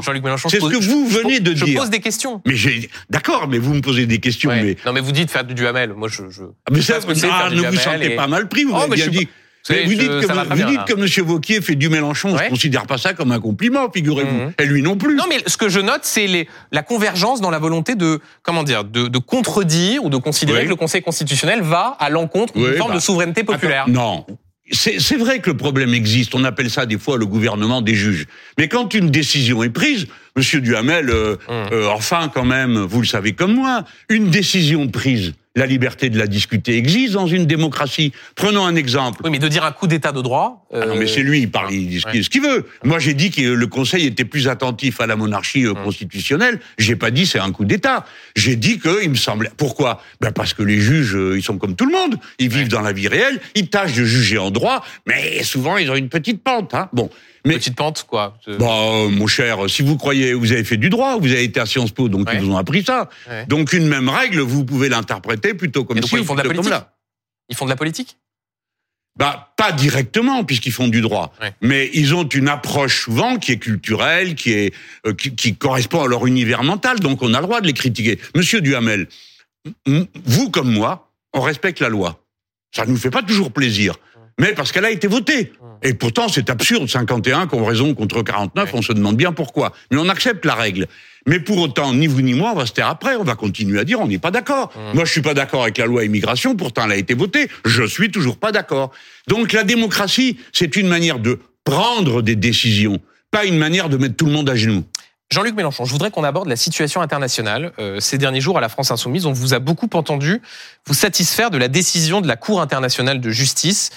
[0.00, 1.78] Eh, Jean-Luc Mélenchon, C'est je ce pose- que vous je- venez je- de je dire.
[1.80, 2.42] pose des questions.
[2.44, 4.62] Mais j'ai, d'accord, mais vous me posez des questions, Ouais.
[4.62, 5.92] mais, Non, mais vous dites faire du duhamel.
[5.92, 6.22] Moi, je.
[6.30, 6.42] je...
[6.66, 8.78] Ah, mais je ça, c'est, ah, ne vous sentez et- pas mal pris, vous Oh,
[8.78, 9.26] m'avez mais bien je suis dit.
[9.26, 10.80] pas- Vous Mais vous je- dites que, vous bien, dites
[11.18, 11.24] M.
[11.26, 12.44] Vauquier fait du Mélenchon, Ouais.
[12.44, 14.34] je considère pas ça comme un compliment, figurez-vous.
[14.44, 14.52] Mhm.
[14.58, 15.14] Et lui non plus.
[15.16, 18.84] Non, mais ce que je note, c'est la convergence dans la volonté de, comment dire,
[18.84, 20.64] de, de contredire ou de considérer Oui.
[20.64, 23.82] que le Conseil constitutionnel va à l'encontre d'une Oui, forme bah, de souveraineté populaire.
[23.82, 24.26] Attends, non.
[24.70, 26.34] C'est vrai que le problème existe.
[26.34, 28.26] On appelle ça des fois le gouvernement des juges.
[28.58, 30.06] Mais quand une décision est prise,
[30.36, 31.66] Monsieur Duhamel, euh, Hum.
[31.72, 36.18] euh, enfin quand même, vous le savez comme moi, une décision prise, la liberté de
[36.18, 38.12] la discuter existe dans une démocratie.
[38.34, 39.20] Prenons un exemple.
[39.24, 40.66] Oui, mais de dire un coup d'état de droit.
[40.72, 42.66] Ah non, euh, mais c'est lui, il parle, il dit ce qu'il- ce qu'il veut.
[42.84, 45.76] Moi, j'ai dit que le Conseil était plus attentif à la monarchie Hum.
[45.76, 46.60] euh, constitutionnelle.
[46.78, 48.04] J'ai pas dit c'est un coup d'État.
[48.36, 49.50] J'ai dit que il me semblait.
[49.56, 50.02] Pourquoi?
[50.20, 52.16] Ben parce que les juges, euh, ils sont comme tout le monde.
[52.38, 53.40] Ils vivent dans la vie réelle.
[53.54, 56.74] Ils tâchent de juger en droit, mais souvent ils ont une petite pente.
[56.74, 56.88] Hein.
[56.92, 57.10] Bon,
[57.48, 58.38] mais Petite pente, quoi.
[58.46, 61.58] Bah, euh, mon cher, si vous croyez, vous avez fait du droit, vous avez été
[61.60, 62.36] à Sciences Po, donc Ouais.
[62.36, 63.08] ils vous ont appris ça.
[63.28, 63.46] Ouais.
[63.46, 66.70] Donc une même règle, vous pouvez l'interpréter plutôt comme ci ils font de la politique
[66.70, 66.92] là.
[67.48, 68.16] Ils font de la politique?
[69.16, 71.34] Bah, pas directement, puisqu'ils font du droit.
[71.40, 71.52] Ouais.
[71.60, 74.74] Mais ils ont une approche souvent qui est culturelle, qui est
[75.06, 77.00] euh, qui, qui correspond à leur univers mental.
[77.00, 78.20] Donc, on a le droit de les critiquer.
[78.36, 79.08] Monsieur Duhamel,
[80.24, 82.22] vous comme moi, on respecte la loi.
[82.74, 83.96] Ça nous fait pas toujours plaisir.
[84.38, 85.52] Mais parce qu'elle a été votée.
[85.82, 86.88] Et pourtant, c'est absurde.
[86.88, 88.78] 51 qu'on raison contre 49, Ouais.
[88.78, 89.72] on se demande bien pourquoi.
[89.90, 90.86] Mais on accepte la règle.
[91.26, 93.16] Mais pour autant, ni vous ni moi, on va se taire après.
[93.16, 94.72] On va continuer à dire on n'est pas d'accord.
[94.94, 96.56] Moi, je suis pas d'accord avec la loi immigration.
[96.56, 97.48] Pourtant, elle a été votée.
[97.64, 98.92] Je suis toujours pas d'accord.
[99.26, 102.98] Donc, la démocratie, c'est une manière de prendre des décisions,
[103.30, 104.84] pas une manière de mettre tout le monde à genoux.
[105.30, 107.72] Jean-Luc Mélenchon, je voudrais qu'on aborde la situation internationale.
[107.78, 110.40] Euh, ces derniers jours, à la France Insoumise, on vous a beaucoup entendu
[110.86, 113.90] vous satisfaire de la décision de la Cour internationale de justice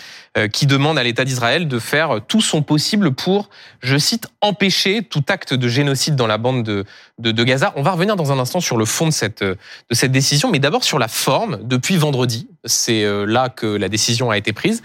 [0.53, 3.49] qui demande à l'État d'Israël de faire tout son possible pour,
[3.81, 6.85] je cite, empêcher tout acte de génocide dans la bande de,
[7.19, 7.73] de, de Gaza.
[7.75, 9.55] On va revenir dans un instant sur le fond de cette, euh,
[9.89, 11.59] de cette décision, mais d'abord sur la forme.
[11.63, 14.83] Depuis vendredi, c'est euh, là que la décision a été prise.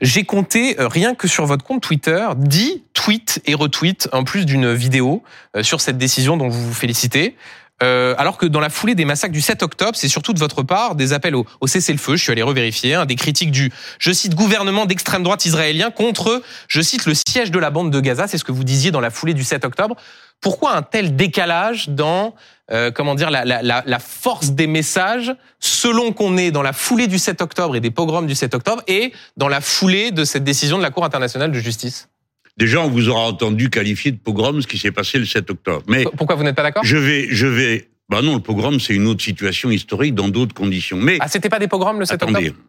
[0.00, 4.46] J'ai compté, euh, rien que sur votre compte Twitter, 10 tweets et retweets, en plus
[4.46, 5.22] d'une vidéo
[5.56, 7.36] euh, sur cette décision dont vous vous félicitez.
[7.82, 10.62] Euh, alors que dans la foulée des massacres du 7 octobre, c'est surtout de votre
[10.62, 14.12] part des appels au, au cessez-le-feu, je suis allé revérifier, hein, des critiques du, je
[14.12, 18.28] cite, gouvernement d'extrême droite israélien contre, je cite, le siège de la bande de Gaza,
[18.28, 19.96] c'est ce que vous disiez dans la foulée du 7 octobre.
[20.40, 22.34] Pourquoi un tel décalage dans,
[22.70, 27.08] euh, comment dire, la, la, la, force des messages selon qu'on est dans la foulée
[27.08, 30.44] du 7 octobre et des pogroms du 7 octobre et dans la foulée de cette
[30.44, 32.08] décision de la Cour internationale de justice?
[32.56, 35.82] Déjà, on vous aura entendu qualifier de pogrom ce qui s'est passé le 7 octobre.
[35.88, 36.84] Mais Pourquoi vous n'êtes pas d'accord?
[36.84, 37.88] je vais, je vais.
[38.08, 40.96] Bah non, le pogrom, c'est une autre situation historique dans d'autres conditions.
[40.98, 42.60] Mais Ah, c'était pas des pogroms le 7 attendez, octobre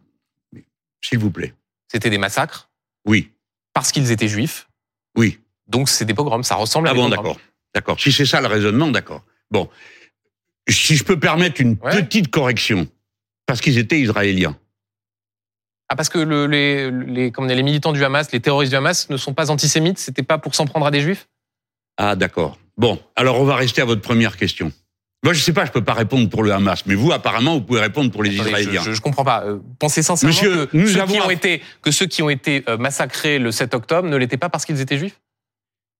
[1.04, 1.54] s'il vous plaît.
[1.92, 2.68] C'était des massacres?
[3.06, 3.30] Oui,
[3.74, 4.68] parce qu'ils étaient juifs?
[5.16, 5.38] oui.
[5.68, 7.40] Donc c'est des pogroms, ça ressemble à Ah des bon, d'accord.
[7.74, 8.00] D'accord.
[8.00, 9.24] Si c'est ça le raisonnement, d'accord.
[9.50, 9.68] Bon.
[10.68, 11.90] Si je peux permettre une Ouais.
[12.02, 12.86] petite correction,
[13.46, 14.56] parce qu'ils étaient israéliens.
[15.88, 19.50] Ah parce que le- les, militants du Hamas, les terroristes du Hamas ne sont pas
[19.50, 21.28] antisémites, c'était pas pour s'en prendre à des juifs?
[21.96, 22.58] Ah, d'accord.
[22.76, 24.72] Bon, alors on va rester à votre première question.
[25.24, 27.62] Moi, je sais pas, je peux pas répondre pour le Hamas, mais vous, apparemment, vous
[27.62, 28.82] pouvez répondre pour les Attendez, Israéliens.
[28.84, 29.44] je, je, je comprends pas.
[29.44, 32.30] Euh, pensez sincèrement Monsieur, que, nous ceux avons qui ont été, que ceux qui ont
[32.30, 35.18] été euh, massacrés le 7 octobre ne l'étaient pas parce qu'ils étaient juifs?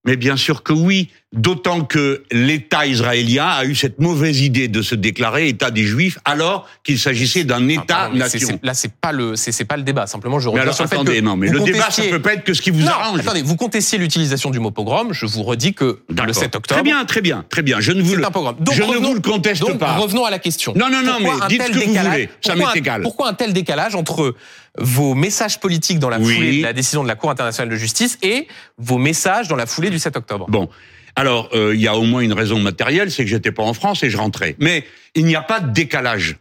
[0.06, 4.82] Mais bien sûr que oui, d'autant que l'État israélien a eu cette mauvaise idée de
[4.82, 8.60] se déclarer État des Juifs, alors qu'il s'agissait d'un Ah, État-nation.
[8.62, 10.06] Là, c'est pas le, c'est pas le débat.
[10.06, 12.22] Simplement, je reviens alors, sur le fait attendez, que non, mais le débat, ça peut
[12.22, 13.20] pas être que ce qui vous non, arrange.
[13.20, 15.12] attendez, vous contestiez l'utilisation du mot pogrom.
[15.12, 16.34] Je vous redis que le D'accord.
[16.34, 17.80] 7 octobre, Très bien, très bien, très bien.
[17.80, 18.56] Je ne vous le, un pogrom.
[18.60, 19.96] Donc, je ne vous le conteste donc, pas.
[19.96, 20.72] revenons à la question.
[20.76, 23.02] Non, non, non, Pourquoi mais dites ce que vous voulez, ça m'est égal.
[23.02, 24.34] Pourquoi un tel décalage entre
[24.78, 26.34] vos messages politiques dans la Oui.
[26.34, 28.46] foulée de la décision de la Cour internationale de justice et
[28.78, 30.68] vos messages dans la foulée du 7 octobre Bon.
[31.14, 33.72] Alors, euh, il y a au moins une raison matérielle, c'est que j'étais pas en
[33.72, 34.54] France et je rentrais.
[34.60, 36.36] Mais il n'y a pas de décalage.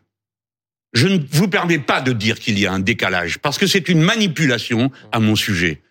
[0.93, 3.87] Je ne vous permets pas de dire qu'il y a un décalage, parce que c'est
[3.89, 5.81] une manipulation à mon sujet.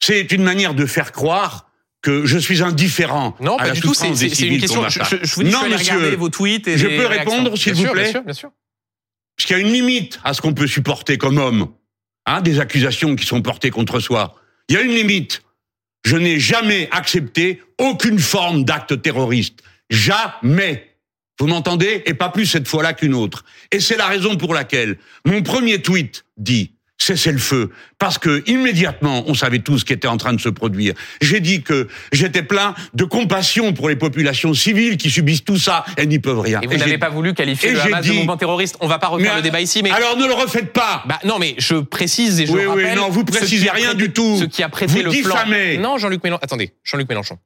[0.00, 1.70] C'est une manière de faire croire
[2.02, 3.94] que je suis indifférent Non, à pas la du tout.
[3.94, 4.80] C'est une question.
[4.88, 5.18] Je, massacre.
[5.22, 7.84] je, je vous dis, non, je monsieur, vos tweets et je peux répondre, s'il vous
[7.84, 8.50] plaît Bien sûr, bien sûr.
[9.36, 11.72] Parce qu'il y a une limite à ce qu'on peut supporter comme homme,
[12.26, 14.36] hein, des accusations qui sont portées contre soi.
[14.68, 15.42] Il y a une limite.
[16.04, 19.60] Je n'ai jamais accepté aucune forme d'acte terroriste.
[19.90, 20.96] Jamais.
[21.40, 22.02] Vous m'entendez?
[22.06, 23.44] Et pas plus cette fois-là qu'une autre.
[23.72, 26.73] Et c'est la raison pour laquelle mon premier tweet dit
[27.04, 30.40] cessez le feu parce que immédiatement on savait tout ce qui était en train de
[30.40, 30.94] se produire.
[31.20, 35.84] J'ai dit que j'étais plein de compassion pour les populations civiles qui subissent tout ça,
[35.96, 36.60] elles n'y peuvent rien.
[36.62, 38.76] Et vous n'avez pas voulu qualifier le Hamas de mouvement terroriste.
[38.80, 41.02] On va pas refaire le débat ici, mais alors ne le refaites pas.
[41.06, 42.86] Bah non, mais je précise et je oui, rappelle.
[42.86, 44.38] Oui, non, vous précisez rien du tout.
[44.38, 45.78] Ce qui a prêté vous le diffamez.
[45.78, 46.40] Non, Jean-Luc Mélenchon.
[46.42, 47.38] Attendez, Jean-Luc Mélenchon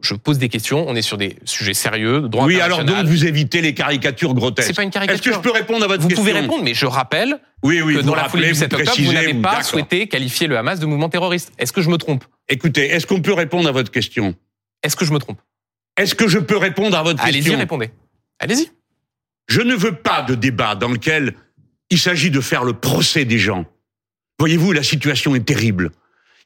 [0.00, 0.86] je pose des questions.
[0.88, 4.34] On est sur des sujets sérieux, de droit Oui, alors donc vous évitez les caricatures
[4.34, 4.68] grotesques.
[4.68, 5.18] C'est pas une caricature.
[5.18, 7.40] Est-ce que je peux répondre à votre vous question Vous pouvez répondre, mais je rappelle
[7.62, 10.46] oui, oui, que vous dans la foulée du 7 octobre, vous n'avez pas souhaité qualifier
[10.46, 11.52] le Hamas de mouvement terroriste.
[11.58, 12.24] Est-ce que je me trompe?
[12.48, 14.34] Écoutez, est-ce qu'on peut répondre à votre question?
[14.82, 15.40] Est-ce que je me trompe?
[15.96, 17.54] Est-ce que je peux répondre à votre Allez question?
[17.54, 17.90] Allez-y, répondez.
[18.38, 18.70] Allez-y.
[19.48, 21.34] Je ne veux pas de débat dans lequel
[21.90, 23.64] il s'agit de faire le procès des gens.
[24.38, 25.90] Voyez-vous, la situation est terrible.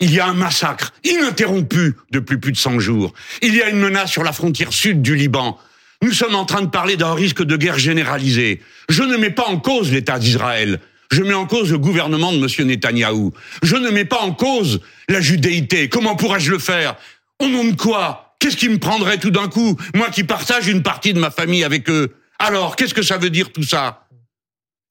[0.01, 3.13] Il y a un massacre ininterrompu depuis plus de 100 jours.
[3.43, 5.59] Il y a une menace sur la frontière sud du Liban.
[6.03, 8.63] Nous sommes en train de parler d'un risque de guerre généralisée.
[8.89, 10.81] Je ne mets pas en cause l'État d'Israël.
[11.13, 12.67] Je mets en cause le gouvernement de M.
[12.67, 13.35] Netanyahou.
[13.63, 15.91] Je ne mets pas en cause la judéité.
[15.91, 16.97] Comment pourrais-je le faire?
[17.39, 18.37] Au nom de quoi?
[18.39, 19.77] Qu'est-ce qui me prendrait tout d'un coup?
[19.95, 22.15] Moi qui partage une partie de ma famille avec eux.
[22.39, 24.07] Alors, qu'est-ce que ça veut dire tout ça?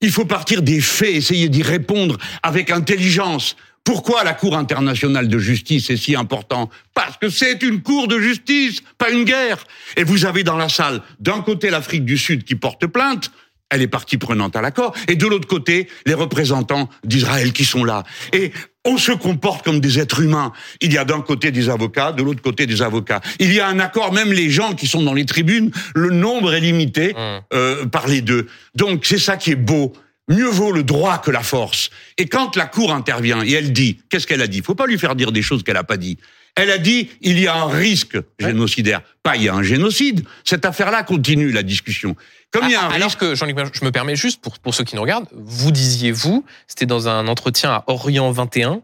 [0.02, 3.56] Il faut partir des faits, essayer d'y répondre avec intelligence,
[3.90, 8.20] pourquoi la Cour internationale de justice est si important Parce que c'est une cour de
[8.20, 9.66] justice, pas une guerre.
[9.96, 13.32] Et vous avez dans la salle, d'un côté l'Afrique du Sud qui porte plainte,
[13.68, 17.82] elle est partie prenante à l'accord, et de l'autre côté, les représentants d'Israël qui sont
[17.82, 18.04] là.
[18.32, 18.52] Et
[18.84, 20.52] on se comporte comme des êtres humains.
[20.80, 23.20] Il y a d'un côté des avocats, de l'autre côté des avocats.
[23.40, 26.54] Il y a un accord, même les gens qui sont dans les tribunes, le nombre
[26.54, 27.16] est limité mmh.
[27.54, 28.46] euh, par les deux.
[28.76, 29.92] Donc c'est ça qui est beau
[30.30, 31.90] mieux vaut le droit que la force.
[32.16, 34.58] Et quand la Cour intervient et elle dit, qu'est-ce qu'elle a dit?
[34.58, 36.18] Il faut pas lui faire dire des choses qu'elle n'a pas dit.
[36.56, 39.02] Elle a dit, il y a un risque génocidaire.
[39.22, 40.24] Pas, il y a un génocide.
[40.44, 42.16] Cette affaire-là continue la discussion.
[42.50, 44.74] Comme il y a un ah, alors que, Jean-Luc, je me permets juste, pour, pour
[44.74, 48.82] ceux qui nous regardent, vous disiez, vous, c'était dans un entretien à Orient 21,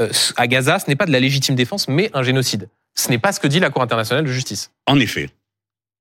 [0.00, 2.68] euh, à Gaza, ce n'est pas de la légitime défense, mais un génocide.
[2.94, 4.70] Ce n'est pas ce que dit la Cour internationale de justice.
[4.86, 5.30] En effet.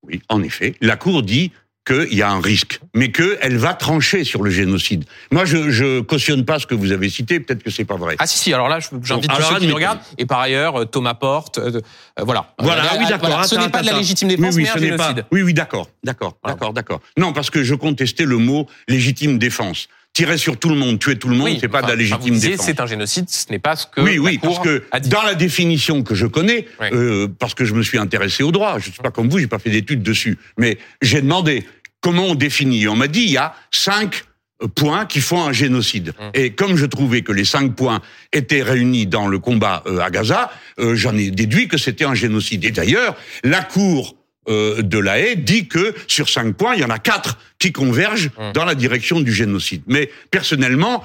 [0.03, 0.75] Oui, en effet.
[0.81, 1.51] La Cour dit,
[1.87, 5.05] qu'il y a un risque, mais qu'elle va trancher sur le génocide.
[5.31, 8.15] Moi, je, je cautionne pas ce que vous avez cité, peut-être que c'est pas vrai.
[8.19, 10.85] Ah si, si, alors là, j'invite tous ceux qui nous regardent, et par ailleurs, euh,
[10.85, 11.81] Thomas Porte, euh,
[12.19, 12.53] euh, voilà.
[12.59, 13.45] Voilà, ah oui, d'accord.
[13.45, 15.25] ce n'est pas de la légitime défense, oui, oui, mais un génocide.
[15.31, 17.01] Oui, oui, d'accord, d'accord, d'accord, d'accord.
[17.17, 21.19] Non, parce que je contestais le mot légitime défense tirer sur tout le monde, tuer
[21.19, 22.65] tout le monde, c'est pas de la légitime défense.
[22.65, 26.01] C'est un génocide, ce n'est pas ce que oui, oui, parce que dans la définition
[26.01, 29.11] que je connais, euh, parce que je me suis intéressé au droit, je suis pas
[29.11, 31.65] comme vous, j'ai pas fait d'études dessus, mais j'ai demandé
[32.01, 34.23] comment on définit On m'a dit il y a cinq
[34.75, 36.09] points qui font un génocide.
[36.09, 36.29] Mmh.
[36.33, 38.01] Et comme je trouvais que les cinq points
[38.33, 42.15] étaient réunis dans le combat euh, à Gaza, euh, j'en ai déduit que c'était un
[42.15, 42.65] génocide.
[42.65, 44.15] Et d'ailleurs, la Cour
[44.49, 47.71] euh, de la Haye dit que sur cinq points, il y en a quatre qui
[47.71, 48.53] convergent mmh.
[48.53, 49.83] dans la direction du génocide.
[49.87, 51.03] Mais personnellement,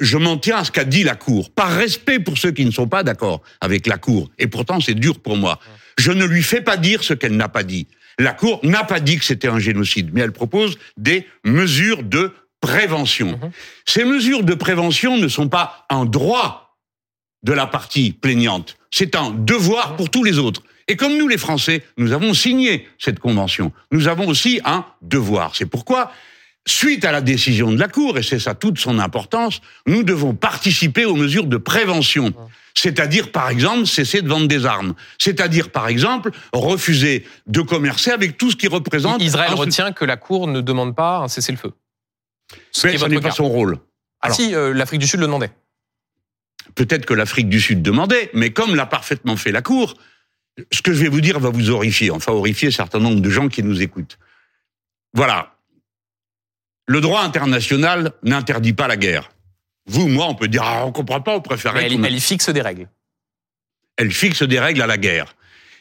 [0.00, 2.72] je m'en tiens à ce qu'a dit la Cour, par respect pour ceux qui ne
[2.72, 4.28] sont pas d'accord avec la Cour.
[4.36, 5.60] Et pourtant, c'est dur pour moi.
[5.60, 5.70] Mmh.
[6.00, 7.86] Je ne lui fais pas dire ce qu'elle n'a pas dit.
[8.20, 12.32] La Cour n'a pas dit que c'était un génocide, mais elle propose des mesures de
[12.60, 13.38] prévention.
[13.42, 13.50] Mhm.
[13.86, 16.76] Ces mesures de prévention ne sont pas un droit
[17.42, 20.62] de la partie plaignante, c'est un devoir pour tous les autres.
[20.86, 25.56] Et comme nous, les Français, nous avons signé cette convention, nous avons aussi un devoir.
[25.56, 26.12] C'est pourquoi
[26.66, 30.34] Suite à la décision de la Cour, et c'est ça toute son importance, nous devons
[30.34, 32.34] participer aux mesures de prévention.
[32.74, 34.94] C'est-à-dire, par exemple, cesser de vendre des armes.
[35.18, 39.22] C'est-à-dire, par exemple, refuser de commercer avec tout ce qui représente...
[39.22, 41.72] Israël retient que la Cour ne demande pas un cessez-le-feu.
[42.72, 43.78] Ce Mais ce n'est pas son rôle.
[44.22, 45.50] Ah si, euh, l'Afrique du Sud le demandait.
[46.74, 49.94] Peut-être que l'Afrique du Sud demandait, mais comme l'a parfaitement fait la Cour,
[50.70, 53.30] ce que je vais vous dire va vous horrifier, enfin horrifier un certain nombre de
[53.30, 54.18] gens qui nous écoutent.
[55.14, 55.54] Voilà,
[56.86, 59.30] le droit international n'interdit pas la guerre.
[59.90, 61.76] Vous, moi, on peut dire, ah, on comprend pas, on préfère...
[61.76, 62.88] Elle, elle fixe des règles.
[63.96, 65.34] Elle fixe des règles à la guerre.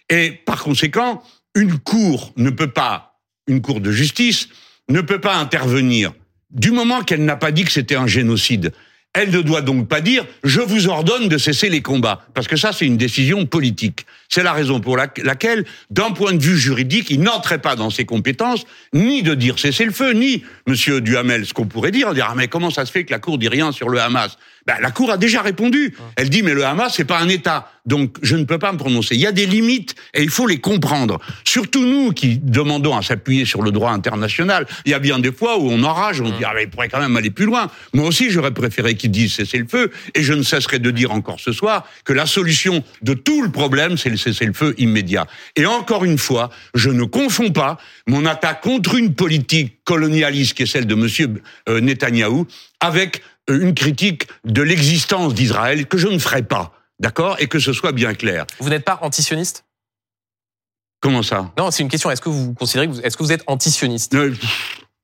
[0.09, 1.21] Et par conséquent,
[1.53, 4.49] une cour ne peut pas, une cour de justice,
[4.89, 6.11] ne peut pas intervenir
[6.49, 8.73] du moment qu'elle n'a pas dit que c'était un génocide.
[9.13, 12.55] Elle ne doit donc pas dire je vous ordonne de cesser les combats, parce que
[12.55, 14.05] ça c'est une décision politique.
[14.29, 18.05] C'est la raison pour laquelle, d'un point de vue juridique, il n'entrait pas dans ses
[18.05, 22.27] compétences ni de dire cesser le feu, ni Monsieur Duhamel, ce qu'on pourrait dire, dire
[22.29, 24.37] ah, mais comment ça se fait que la Cour dit rien sur le Hamas?
[24.69, 25.95] Ben, la Cour a déjà répondu.
[26.15, 28.77] Elle dit mais le Hamas c'est pas un État, donc je ne peux pas me
[28.77, 29.15] prononcer.
[29.15, 31.19] Il y a des limites et il faut les comprendre.
[31.43, 34.67] Surtout nous qui demandons à s'appuyer sur le droit international.
[34.85, 36.87] Il y a bien des fois où on enrage, on dit ah mais il pourrait
[36.87, 37.71] quand même aller plus loin.
[37.93, 41.11] Moi aussi j'aurais préféré qu'ils disent cesser le feu et je ne cesserai de dire
[41.11, 44.75] encore ce soir que la solution de tout le problème c'est le cesser le feu
[44.77, 45.25] immédiat.
[45.55, 50.63] Et encore une fois, je ne confonds pas mon attaque contre une politique colonialiste qui
[50.63, 52.45] est celle de Monsieur euh, Netanyahou
[52.79, 57.73] avec une critique de l'existence d'Israël que je ne ferai pas, d'accord, et que ce
[57.73, 58.45] soit bien clair.
[58.59, 59.65] Vous n'êtes pas antisioniste?
[61.01, 61.51] Comment ça?
[61.57, 62.11] Non, c'est une question.
[62.11, 64.13] Est-ce que vous considérez que vous, est-ce que vous êtes antisioniste?
[64.15, 64.33] Euh,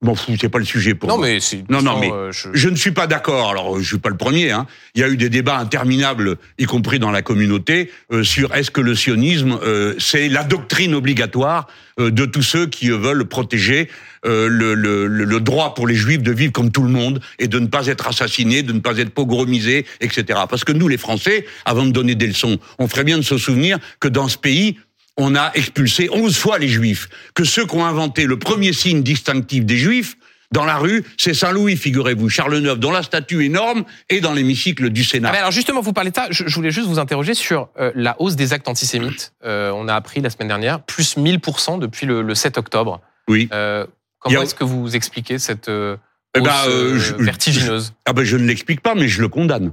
[0.02, 1.26] Bon, c'est pas le sujet pour non, moi.
[1.26, 2.50] mais c'est non, non, mais euh, je...
[2.54, 2.70] je...
[2.70, 3.50] ne suis pas d'accord.
[3.50, 4.52] Alors, je suis pas le premier.
[4.52, 4.68] Hein.
[4.94, 8.70] Il y a eu des débats interminables, y compris dans la communauté, euh, sur est-ce
[8.70, 11.68] que le sionisme, euh, c'est la doctrine obligatoire
[12.00, 13.90] euh, de tous ceux qui veulent protéger
[14.26, 17.48] euh, le, le, le, droit pour les juifs de vivre comme tout le monde et
[17.48, 20.40] de ne pas être assassinés, de ne pas être pogromisés, etc.
[20.50, 23.38] Parce que nous, les Français, avant de donner des leçons, on ferait bien de se
[23.38, 24.78] souvenir que dans ce pays,
[25.18, 29.04] on a expulsé onze fois les juifs, que ceux qui ont inventé le premier signe
[29.04, 30.18] distinctif des juifs,
[30.52, 34.90] dans la rue, c'est Saint-Louis, figurez-vous, Charles IX, dont la statue énorme est dans l'hémicycle
[34.90, 35.32] du Sénat.
[35.34, 37.92] Ah alors justement, vous parlez de ça, je, je voulais juste vous interroger sur euh,
[37.96, 39.34] la hausse des actes antisémites.
[39.44, 43.02] Euh, on a appris la semaine dernière, plus 1000% depuis le, le 7 octobre.
[43.28, 43.50] Oui.
[43.52, 43.86] Euh,
[44.26, 44.44] comment a...
[44.44, 45.98] est-ce que vous expliquez cette euh,
[46.36, 46.52] eh ben,
[46.98, 49.72] je, vertigineuse je, Ah ben je ne l'explique pas, mais je le condamne.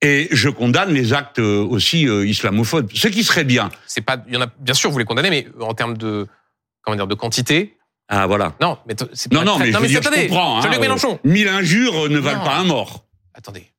[0.00, 2.90] Et je condamne les actes aussi euh, islamophobes.
[2.94, 3.70] Ce qui serait bien.
[3.86, 6.26] C'est pas, il y en a, bien sûr, vous les condamnez, mais en termes de,
[6.82, 7.76] comment dire, de quantité.
[8.08, 8.54] Ah voilà.
[8.60, 10.60] Non, mais c'est non, non, mais, non, je, mais dire, je comprends.
[10.60, 11.18] Jean-Luc hein, Mélenchon.
[11.24, 12.44] Mille injures ne valent Non.
[12.44, 13.06] pas un mort.
[13.32, 13.73] Attendez.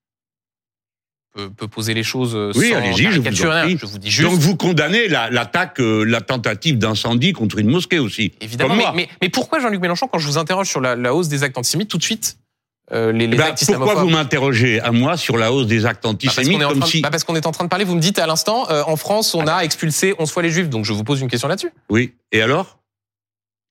[1.36, 3.61] Peut, peut poser les choses euh, Oui, sans allez-y, je vous en caricaturer.
[3.63, 3.77] prie.
[3.81, 4.29] Je vous dis juste.
[4.29, 8.31] Donc vous condamnez la- l'attaque, euh, la tentative d'incendie contre une mosquée aussi.
[8.39, 8.93] Évidemment, mais, moi.
[8.95, 11.57] mais, mais pourquoi Jean-Luc Mélenchon, quand je vous interroge sur la, la hausse des actes
[11.57, 12.38] antisémites, tout de suite,
[12.93, 16.13] euh, les, les actes pourquoi vous m'interrogez à moi sur la hausse des actes Bah,
[16.23, 17.99] parce qu'on antisémites de- si bah, parce qu'on est en train de parler, vous me
[17.99, 20.93] dites à l'instant, euh, en France, on a expulsé 11 fois les juifs, donc je
[20.93, 21.71] vous pose une question là-dessus.
[21.89, 22.79] oui et alors?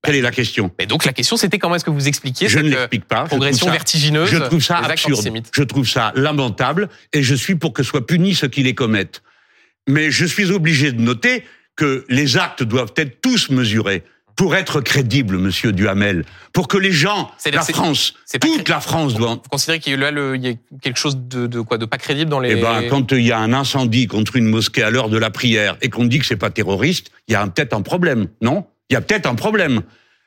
[0.05, 0.71] Quelle est la question?
[0.79, 3.05] Mais donc la question c'était comment est-ce que vous expliquiez Je ne cette euh, l'explique
[3.07, 3.25] pas.
[3.25, 5.43] Je progression ça- vertigineuse Je trouve ça absurde.
[5.53, 9.23] Je trouve ça lamentable et je suis pour que soient punis ceux qui les commettent.
[9.89, 11.45] Mais je suis obligé de noter
[11.77, 14.03] que les actes doivent être tous mesurés
[14.37, 19.35] pour être crédibles, Monsieur Duhamel, pour que les gens, la France, toute la France doit.
[19.35, 21.79] Vous considérez qu'il y a là le- il y a quelque chose de, de quoi
[21.79, 22.51] de pas crédible dans les.
[22.51, 25.31] Eh ben, quand il y a un incendie contre une mosquée à l'heure de la
[25.31, 28.67] prière et qu'on dit que c'est pas terroriste, il y a peut-être un problème, non?
[28.91, 29.83] Il y a peut-être un problème.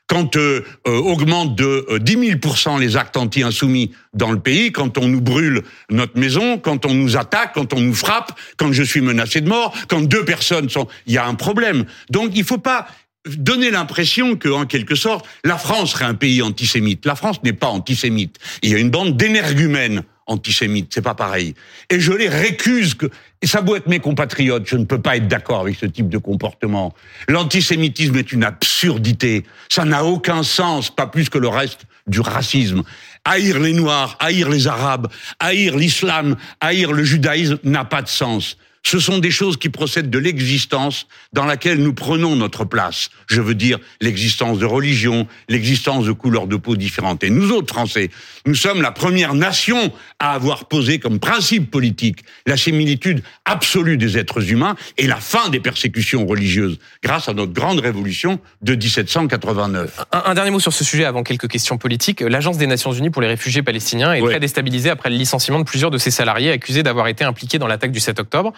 [0.08, 4.96] Quand euh, euh, augmente de euh, 10 000% les actes anti-insoumis dans le pays, quand
[4.96, 8.82] on nous brûle notre maison, quand on nous attaque, quand on nous frappe, quand je
[8.82, 11.84] suis menacé de mort, quand deux personnes sont, il y a un problème.
[12.08, 12.86] Donc il faut pas
[13.26, 17.04] donner l'impression que, en quelque sorte, la France serait un pays antisémite.
[17.04, 18.38] La France n'est pas antisémite.
[18.62, 21.54] Il y a une bande d'énergumènes antisémites, c'est pas pareil.
[21.90, 23.06] Et je les récuse que,
[23.42, 26.08] et ça doit être mes compatriotes, je ne peux pas être d'accord avec ce type
[26.08, 26.94] de comportement.
[27.28, 29.44] L'antisémitisme est une absurdité.
[29.68, 32.82] Ça n'a aucun sens, pas plus que le reste du racisme.
[33.24, 35.08] Haïr les Noirs, haïr les Arabes,
[35.40, 38.56] haïr l'islam, haïr le judaïsme n'a pas de sens.
[38.84, 43.10] Ce sont des choses qui procèdent de l'existence dans laquelle nous prenons notre place.
[43.26, 47.22] Je veux dire l'existence de religions, l'existence de couleurs de peau différentes.
[47.24, 48.10] Et nous autres Français,
[48.46, 54.16] nous sommes la première nation à avoir posé comme principe politique la similitude absolue des
[54.16, 60.00] êtres humains et la fin des persécutions religieuses grâce à notre grande révolution de 1789.
[60.12, 62.20] Un, un dernier mot sur ce sujet avant quelques questions politiques.
[62.20, 64.30] L'Agence des Nations Unies pour les réfugiés palestiniens est Ouais.
[64.32, 67.66] très déstabilisée après le licenciement de plusieurs de ses salariés accusés d'avoir été impliqués dans
[67.68, 68.52] l'attaque du 7 octobre.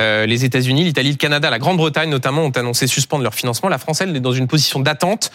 [0.00, 3.68] Euh, les États-Unis, l'Italie, le Canada, la Grande-Bretagne notamment ont annoncé suspendre leur financement.
[3.68, 5.30] La France, elle, est dans une position d'attente.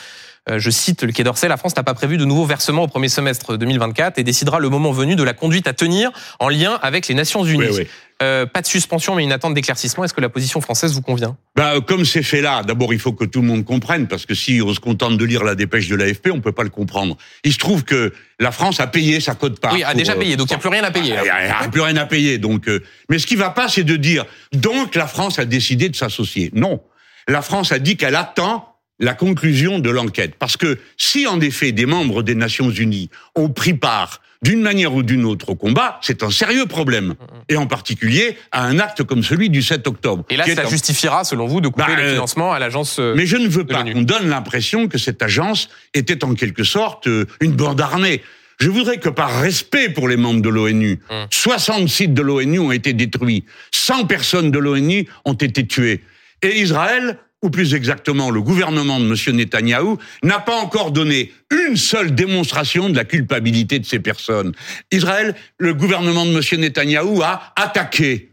[0.50, 2.88] Euh, je cite le Quai d'Orsay, la France n'a pas prévu de nouveaux versements au
[2.88, 6.80] premier semestre 2024 et décidera le moment venu de la conduite à tenir en lien
[6.82, 7.68] avec les Nations Unies.
[7.70, 7.88] Oui, oui.
[8.22, 10.04] Euh, pas de suspension, mais une attente d'éclaircissement.
[10.04, 11.38] Est-ce que la position française vous convient?
[11.56, 14.36] Ben, comme c'est fait là, d'abord il faut que tout le monde comprenne, parce que
[14.36, 17.18] si on se contente de lire la dépêche de l'AFP, on peut pas le comprendre.
[17.44, 19.74] Il se trouve que la France a payé sa cote part.
[19.74, 21.16] Oui, a pour, déjà euh, payé, donc il n'y a plus rien à payer.
[21.18, 22.38] Il n'y a, plus rien à payer.
[22.38, 25.90] Donc, euh, mais ce qui va pas, c'est de dire donc la France a décidé
[25.90, 26.52] de s'associer.
[26.54, 26.80] Non,
[27.28, 28.68] la France a dit qu'elle attend
[29.00, 33.50] la conclusion de l'enquête, parce que si en effet des membres des Nations Unies ont
[33.50, 37.14] pris part d'une manière ou d'une autre au combat, c'est un sérieux problème,
[37.48, 40.24] et en particulier à un acte comme celui du 7 octobre.
[40.32, 42.98] Et là, ça un- justifiera, selon vous, de couper Bah, le euh, financement à l'agence.
[43.00, 46.64] euh, mais je ne veux pas qu'on donne l'impression que cette agence était en quelque
[46.64, 48.24] sorte euh, une bande armée.
[48.60, 51.28] Je voudrais que par respect pour les membres de l'ONU, Hum.
[51.30, 56.02] 60 sites de l'ONU ont été détruits, 100 personnes de l'ONU ont été tuées.
[56.42, 59.36] Et Israël, ou plus exactement le gouvernement de M.
[59.36, 64.54] Netanyahou, n'a pas encore donné une seule démonstration de la culpabilité de ces personnes.
[64.92, 66.60] Israël, le gouvernement de M.
[66.60, 68.31] Netanyahou a attaqué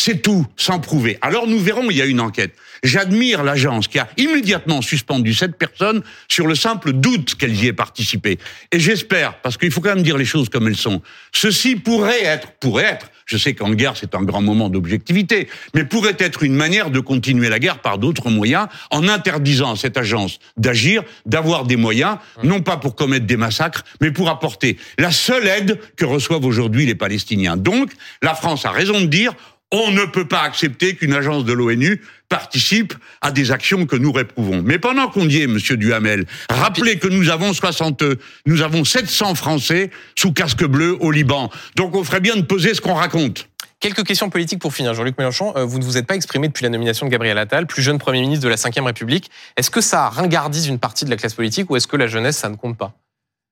[0.00, 1.18] C'est tout, sans prouver.
[1.22, 2.54] Alors nous verrons, il y a une enquête.
[2.84, 7.72] J'admire l'agence qui a immédiatement suspendu cette personne sur le simple doute qu'elle y ait
[7.72, 8.38] participé.
[8.70, 12.22] Et j'espère, parce qu'il faut quand même dire les choses comme elles sont, ceci pourrait
[12.22, 16.44] être, pourrait être, je sais qu'en guerre c'est un grand moment d'objectivité, mais pourrait être
[16.44, 21.02] une manière de continuer la guerre par d'autres moyens, en interdisant à cette agence d'agir,
[21.26, 25.80] d'avoir des moyens, non pas pour commettre des massacres, mais pour apporter la seule aide
[25.96, 27.56] que reçoivent aujourd'hui les Palestiniens.
[27.56, 27.90] Donc,
[28.22, 29.34] la France a raison de dire,
[29.70, 34.12] on ne peut pas accepter qu'une agence de l'ONU participe à des actions que nous
[34.12, 34.62] réprouvons.
[34.62, 38.02] Mais pendant qu'on y est, Monsieur Duhamel, rappelez que nous avons 60,
[38.46, 41.50] nous avons 700 Français sous casque bleu au Liban.
[41.76, 43.48] Donc on ferait bien de peser ce qu'on raconte.
[43.80, 44.92] Quelques questions politiques pour finir.
[44.94, 47.66] Jean-Luc Mélenchon, euh, vous ne vous êtes pas exprimé depuis la nomination de Gabriel Attal,
[47.66, 49.30] plus jeune Premier ministre de la Ve République.
[49.56, 52.38] Est-ce que ça ringardise une partie de la classe politique ou est-ce que la jeunesse,
[52.38, 52.94] ça ne compte pas?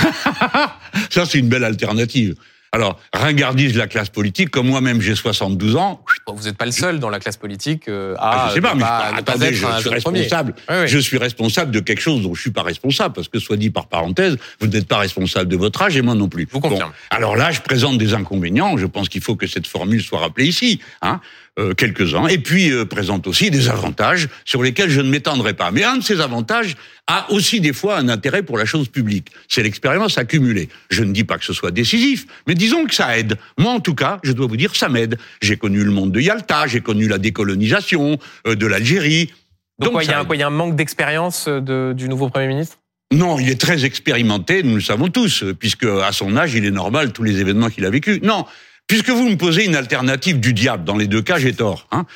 [1.09, 2.35] Ça, c'est une belle alternative.
[2.71, 6.03] Alors, ringardise la classe politique, comme moi-même j'ai 72 ans.
[6.27, 8.45] vous n'êtes pas le seul dans la classe politique euh, à.
[8.45, 10.53] Ah, je sais pas, mais attendez, je suis responsable.
[10.85, 13.69] Je suis responsable de quelque chose dont je suis pas responsable, parce que soit dit
[13.69, 16.47] par parenthèse, vous n'êtes pas responsable de votre âge et moi non plus.
[16.51, 16.91] Vous confirme.
[17.09, 18.77] alors là, je présente des inconvénients.
[18.77, 20.79] Je pense qu'il faut que cette formule soit rappelée ici.
[21.01, 21.19] Hein.
[21.57, 25.71] Euh, quelques-uns, et puis euh, présente aussi des avantages sur lesquels je ne m'étendrai pas.
[25.71, 26.77] Mais un de ces avantages
[27.07, 29.29] a aussi des fois un intérêt pour la chose publique.
[29.49, 30.69] C'est l'expérience accumulée.
[30.89, 33.35] Je ne dis pas que ce soit décisif, mais disons que ça aide.
[33.57, 35.17] Moi, en tout cas, je dois vous dire, ça m'aide.
[35.41, 39.33] J'ai connu le monde de Yalta, j'ai connu la décolonisation euh, de l'Algérie.
[39.79, 42.77] Donc, il y, a, y a un manque d'expérience du nouveau Premier ministre?
[43.11, 46.71] Non, il est très expérimenté, nous le savons tous, puisque à son âge, il est
[46.71, 48.21] normal tous les événements qu'il a vécus.
[48.21, 48.45] Non,
[48.89, 51.87] Puisque vous me posez une alternative du diable, dans les deux cas, j'ai tort.
[51.91, 52.07] Hein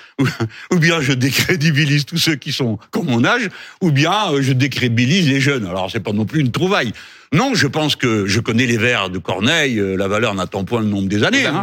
[0.71, 3.47] ou, bien je décrédibilise tous ceux qui sont comme mon âge,
[3.81, 5.67] ou bien euh, je décrédibilise les jeunes.
[5.67, 6.91] Alors c'est pas non plus une trouvaille.
[7.31, 9.79] Non, je pense que je connais les vers de Corneille.
[9.79, 11.45] Euh, la valeur n'attend point le nombre des années.
[11.45, 11.61] Hein.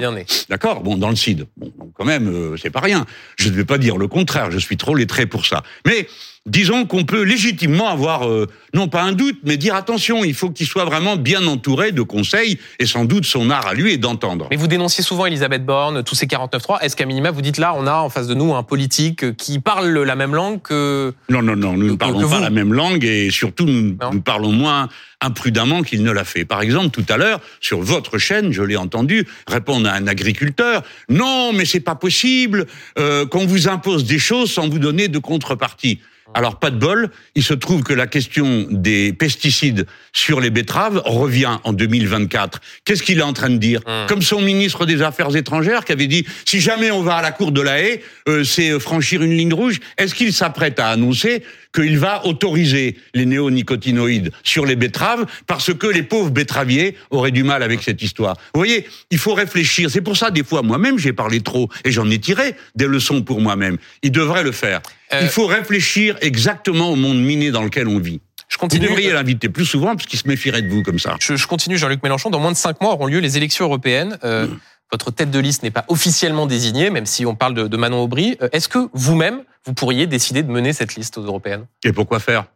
[0.48, 0.80] D'accord?
[0.80, 1.44] Bon, dans le CID.
[1.56, 3.04] Bon, quand même, euh, c'est pas rien.
[3.36, 4.52] Je ne vais pas dire le contraire.
[4.52, 5.64] Je suis trop lettré pour ça.
[5.86, 6.06] Mais
[6.51, 10.51] disons qu'on peut légitimement avoir, euh, non pas un doute, mais dire attention, il faut
[10.51, 13.98] qu'il soit vraiment bien entouré de conseils, et sans doute son art à lui est
[13.98, 14.48] d'entendre.
[14.51, 16.82] Mais vous dénonciez souvent Elisabeth Borne, tous ces 49-3.
[16.82, 19.61] Est-ce qu'à minima, vous dites là, on a en face de nous un politique qui
[19.61, 21.14] parle la même langue que...
[21.28, 24.53] Non, non, non, nous ne parlons pas la même langue, et surtout, nous, nous parlons
[24.53, 24.88] moins
[25.20, 26.44] imprudemment qu'il ne l'a fait.
[26.44, 30.82] Par exemple, tout à l'heure, sur votre chaîne, je l'ai entendu répondre à un agriculteur,
[31.09, 32.66] non, mais c'est pas possible
[32.98, 36.01] euh, qu'on vous impose des choses sans vous donner de contrepartie.
[36.35, 41.03] Alors pas de bol, il se trouve que la question des pesticides sur les betteraves
[41.05, 42.61] revient en 2024.
[42.85, 44.07] Qu'est-ce qu'il est en train de dire hum.
[44.09, 47.33] Comme son ministre des Affaires étrangères qui avait dit si jamais on va à la
[47.33, 49.81] cour de la haie, euh, c'est franchir une ligne rouge.
[49.99, 51.43] Est-ce qu'il s'apprête à annoncer
[51.75, 57.45] qu'il va autoriser les néonicotinoïdes sur les betteraves parce que les pauvres betteraviers auraient du
[57.45, 58.37] mal avec cette histoire.
[58.55, 59.91] Vous voyez, il faut réfléchir.
[59.91, 63.23] C'est pour ça, des fois, moi-même, j'ai parlé trop et j'en ai tiré des leçons
[63.23, 63.77] pour moi-même.
[64.03, 64.81] Il devrait le faire.
[65.12, 68.21] Euh, il faut réfléchir exactement au monde miné dans lequel on vit.
[68.49, 68.87] Je continue.
[68.87, 71.16] Vous devriez l'inviter plus souvent parce qu'il se méfierait de vous comme ça.
[71.21, 72.31] Je, continue, Jean-Luc Mélenchon.
[72.31, 74.18] Dans moins de cinq mois auront lieu les élections européennes.
[74.25, 74.59] Euh, mmh.
[74.93, 78.36] Votre tête de liste n'est pas officiellement désignée, même si on parle de, Manon Aubry.
[78.43, 81.66] Euh, est-ce que vous-même, vous pourriez décider de mener cette liste aux européennes?
[81.84, 82.47] Et pourquoi faire?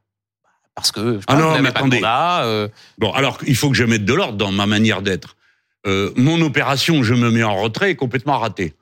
[0.74, 2.00] Parce que je ah non, mais attendez.
[2.98, 5.36] Bon, alors il faut que je mette de l'ordre dans ma manière d'être.
[5.86, 8.74] mon opération, je me mets en retrait, est complètement ratée.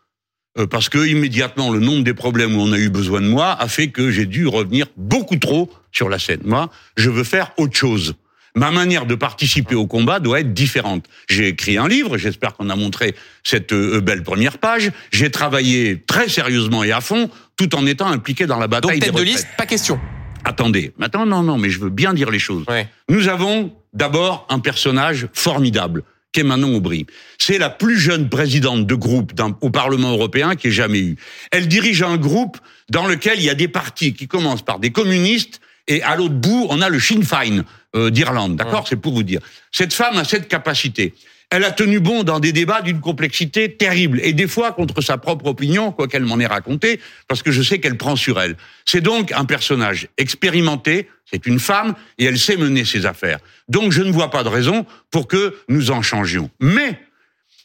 [0.58, 3.52] Euh, parce que immédiatement le nombre des problèmes où on a eu besoin de moi
[3.52, 6.40] a fait que j'ai dû revenir beaucoup trop sur la scène.
[6.44, 8.14] Moi, je veux faire autre chose.
[8.54, 11.06] Ma manière de participer au combat doit être différente.
[11.26, 14.90] J'ai écrit un livre, j'espère qu'on a montré cette euh, belle première page.
[15.10, 19.08] J'ai travaillé très sérieusement et à fond, tout en étant impliqué dans la bataille Donc,
[19.08, 19.98] tête de liste, pas question.
[20.44, 22.66] Attendez, maintenant non, non, mais je veux bien dire les choses.
[23.08, 27.06] Nous avons d'abord un personnage formidable qu'est Manon Aubry.
[27.38, 31.16] C'est la plus jeune présidente de groupe au Parlement européen qui ait jamais eu.
[31.52, 32.58] Elle dirige un groupe
[32.90, 36.34] dans lequel il y a des partis qui commencent par des communistes et à l'autre
[36.34, 37.64] bout, on a le Sinn Féin
[37.94, 38.56] euh, d'Irlande.
[38.56, 39.40] D'accord C'est pour vous dire.
[39.70, 41.14] Cette femme a cette capacité
[41.52, 45.18] elle a tenu bon dans des débats d'une complexité terrible, et des fois contre sa
[45.18, 48.56] propre opinion, quoi qu'elle m'en ait raconté, parce que je sais qu'elle prend sur elle.
[48.86, 53.38] C'est donc un personnage expérimenté, c'est une femme, et elle sait mener ses affaires.
[53.68, 56.48] Donc je ne vois pas de raison pour que nous en changions.
[56.58, 56.98] Mais,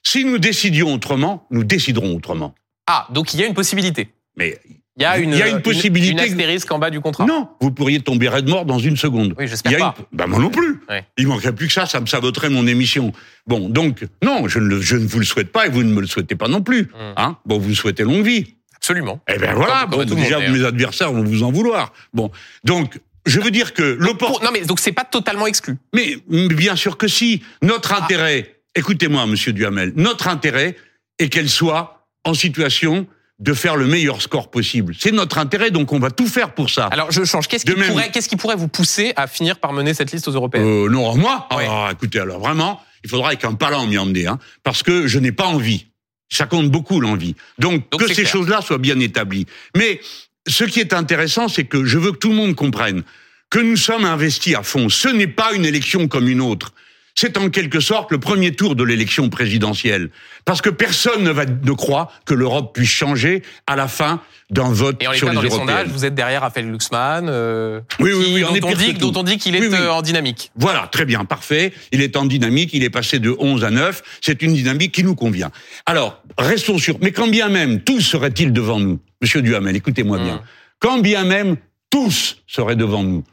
[0.04, 2.56] si nous décidions autrement, nous déciderons autrement.
[2.88, 4.10] Ah, donc il y a une possibilité.
[4.36, 4.60] Mais
[4.98, 6.12] il y a une, il y a une possibilité.
[6.12, 7.26] Une, astérisque en bas du contrat.
[7.26, 9.36] Non, vous pourriez tomber raide mort dans une seconde.
[9.38, 9.96] Oui, j'espère pas.
[10.12, 10.80] Ben moi non plus.
[11.18, 13.14] Il manquerait plus que ça, ça me saboterait mon émission.
[13.46, 16.02] Bon, donc non, je ne, je ne vous le souhaite pas et vous ne me
[16.02, 16.90] le souhaitez pas non plus.
[17.00, 17.14] Hum.
[17.16, 18.56] Hein bon, vous souhaitez longue vie.
[18.76, 19.22] Absolument.
[19.28, 19.86] Eh ben voilà.
[19.86, 21.94] bon, déjà mes adversaires vont vous en vouloir.
[22.14, 22.32] Bon,
[22.64, 24.46] donc je veux dire que l'opportunité.
[24.46, 25.78] Non mais donc c'est pas totalement exclu.
[25.94, 27.44] Mais bien sûr que si.
[27.62, 28.04] Notre ah.
[28.04, 30.76] intérêt, écoutez-moi, Monsieur Duhamel, notre intérêt
[31.20, 33.08] est qu'elle soit en situation
[33.40, 34.96] de faire le meilleur score possible.
[35.00, 36.86] C'est notre intérêt, donc on va tout faire pour ça.
[36.88, 37.48] Alors je change.
[37.48, 40.32] Qu'est-ce qui, pourrait, qu'est-ce qui pourrait vous pousser à finir par mener cette liste aux
[40.32, 40.66] européennes?
[40.66, 41.48] Euh, Non, moi?
[41.52, 45.20] Ah, Écoutez, alors vraiment, il faudra avec un palan m'y emmener, hein, parce que je
[45.20, 45.86] n'ai pas envie.
[46.30, 47.36] Ça compte beaucoup l'envie.
[47.58, 49.46] Donc, que ces choses-là soient bien établies.
[49.78, 50.02] Mais
[50.46, 53.04] ce qui est intéressant, c'est que je veux que tout le monde comprenne
[53.50, 54.90] que nous sommes investis à fond.
[54.90, 56.74] Ce n'est pas une élection comme une autre
[57.20, 60.12] c'est en quelque sorte le premier tour de l'élection présidentielle.
[60.46, 64.70] Parce que personne ne, va, ne croit que l'Europe puisse changer à la fin d'un
[64.70, 68.26] vote Et sur les dans les sondages, vous êtes derrière Raphaël Glucksmann, euh, oui, oui,
[68.36, 70.52] oui, dont, on dit, dont, on dit, qu'il est euh, en dynamique.
[70.56, 71.74] Voilà, très bien, parfait.
[71.92, 74.20] Il est en dynamique, il est passé de 11 à 9.
[74.22, 75.50] C'est une dynamique qui nous convient.
[75.88, 76.98] Alors, restons sûrs.
[77.02, 80.42] Mais quand bien même tous seraient-ils devant nous, Monsieur Duhamel, écoutez-moi bien, hmm.
[80.78, 81.56] quand bien même
[81.90, 83.24] tous seraient devant nous,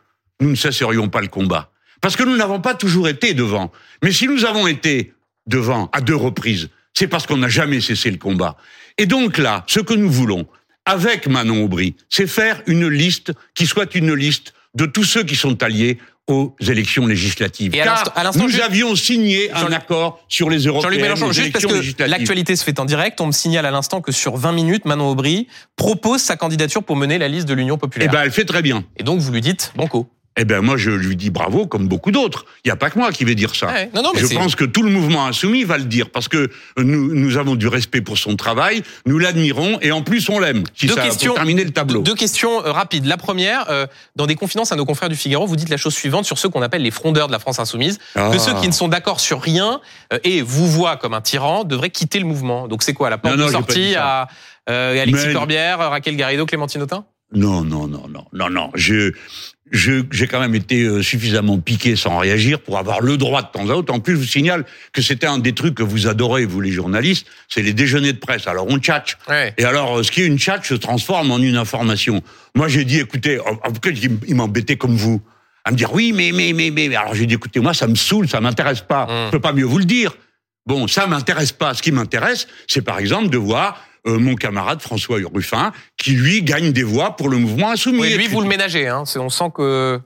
[0.41, 1.71] nous ne cesserions pas le combat.
[2.05, 3.73] Parce que nous n'avons pas toujours été devant.
[4.03, 5.15] Mais si nous avons été
[5.47, 8.59] devant à deux reprises, c'est parce qu'on n'a jamais cessé le combat.
[8.99, 10.47] Et donc là, ce que nous voulons,
[10.85, 15.35] avec Manon Aubry, c'est faire une liste qui soit une liste de tous ceux qui
[15.35, 15.97] sont alliés
[16.27, 17.75] aux élections législatives.
[17.75, 20.93] Et Car nous avions signé un accord sur les européennes.
[20.93, 24.03] Jean-Luc Mélenchon, juste parce que l'actualité se fait en direct, on me signale à l'instant
[24.03, 27.79] que sur 20 minutes, Manon Aubry propose sa candidature pour mener la liste de l'Union
[27.79, 28.11] populaire.
[28.11, 28.85] Eh ben, elle fait très bien.
[28.99, 30.07] Et donc vous lui dites banco.
[30.37, 32.45] Eh ben moi je lui dis bravo comme beaucoup d'autres.
[32.65, 33.73] Il n'y a pas que moi qui vais dire ça.
[33.95, 36.51] Non, non, mais je pense que tout le mouvement insoumis va le dire parce que
[36.77, 40.65] nous, nous avons du respect pour son travail, nous l'admirons et en plus on l'aime.
[40.75, 42.03] Si deux ça questions, pour terminer le tableau.
[42.03, 43.07] Deux questions euh, rapides.
[43.07, 45.95] La première, euh, dans des confidences à nos confrères du Figaro, vous dites la chose
[45.95, 48.39] suivante sur ceux qu'on appelle les frondeurs de la France insoumise, que ah.
[48.39, 49.81] ceux qui ne sont d'accord sur rien
[50.13, 52.67] euh, et vous voient comme un tyran devraient quitter le mouvement.
[52.67, 54.27] Donc c'est quoi la porte de sortie à
[54.67, 57.05] Alexis Corbière, Raquel Garrido, Clémentine Autain?
[57.33, 58.71] Non, non, non, non, non, non.
[58.75, 59.13] Je,
[59.75, 63.69] j'ai quand même été euh, suffisamment piqué sans réagir pour avoir le droit de temps
[63.69, 63.93] à autre.
[63.93, 66.71] En plus, je vous signale que c'était un des trucs que vous adorez, vous les
[66.71, 68.47] journalistes, c'est les déjeuners de presse.
[68.47, 69.19] Alors on tchatche.
[69.59, 72.23] Et alors, euh, ce qui est une chat se transforme en une information.
[72.55, 73.93] Moi, j'ai dit, écoutez, pourquoi
[74.27, 75.21] il m'embêtait comme vous
[75.65, 76.95] à me dire oui, mais mais mais mais.
[76.95, 79.07] Alors j'ai dit, écoutez, moi, ça me saoule, ça m'intéresse pas.
[79.09, 79.27] Hum.
[79.27, 80.15] Je peux pas mieux vous le dire.
[80.67, 81.75] Bon, ça m'intéresse pas.
[81.75, 86.43] Ce qui m'intéresse, c'est par exemple de voir euh, mon camarade François Ruffin, qui lui
[86.43, 88.01] gagne des voix pour le mouvement insoumis.
[88.01, 88.89] Oui, lui, vous le ménagez.
[88.89, 89.05] Hein.
[89.17, 90.01] On sent que.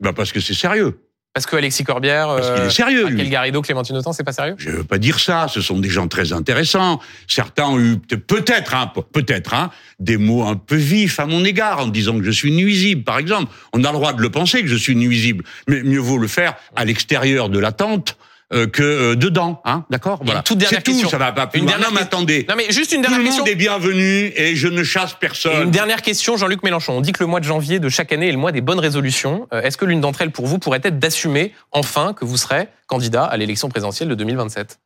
[0.00, 0.98] Bah parce que c'est sérieux.
[1.34, 3.04] Parce que Alexis Corbière, parce qu'il est euh, sérieux.
[3.06, 4.54] Raquel Garrido, Clémentine Autain, c'est pas sérieux?
[4.58, 5.46] Je veux pas dire ça.
[5.48, 7.00] Ce sont des gens très intéressants.
[7.26, 11.80] Certains ont eu peut-être, hein, peut-être, hein, des mots un peu vifs à mon égard
[11.80, 13.50] en disant que je suis nuisible, par exemple.
[13.72, 16.28] On a le droit de le penser que je suis nuisible, mais mieux vaut le
[16.28, 18.18] faire à l'extérieur de la tente
[18.66, 20.20] que euh, dedans, hein, d'accord?
[20.22, 20.42] Voilà.
[20.42, 22.44] Toute dernière tout, ça va pas plus une Dernière non, mais attendez.
[22.48, 23.44] Non mais juste une dernière tout question.
[23.44, 25.64] Tout le monde est bienvenu et je ne chasse personne.
[25.64, 26.92] une dernière question, Jean-Luc Mélenchon.
[26.92, 28.78] On dit que le mois de janvier de chaque année est le mois des bonnes
[28.78, 29.48] résolutions.
[29.52, 32.68] Euh, est-ce que l'une d'entre elles, pour vous, pourrait être d'assumer enfin que vous serez
[32.86, 34.78] candidat à l'élection présidentielle de 2027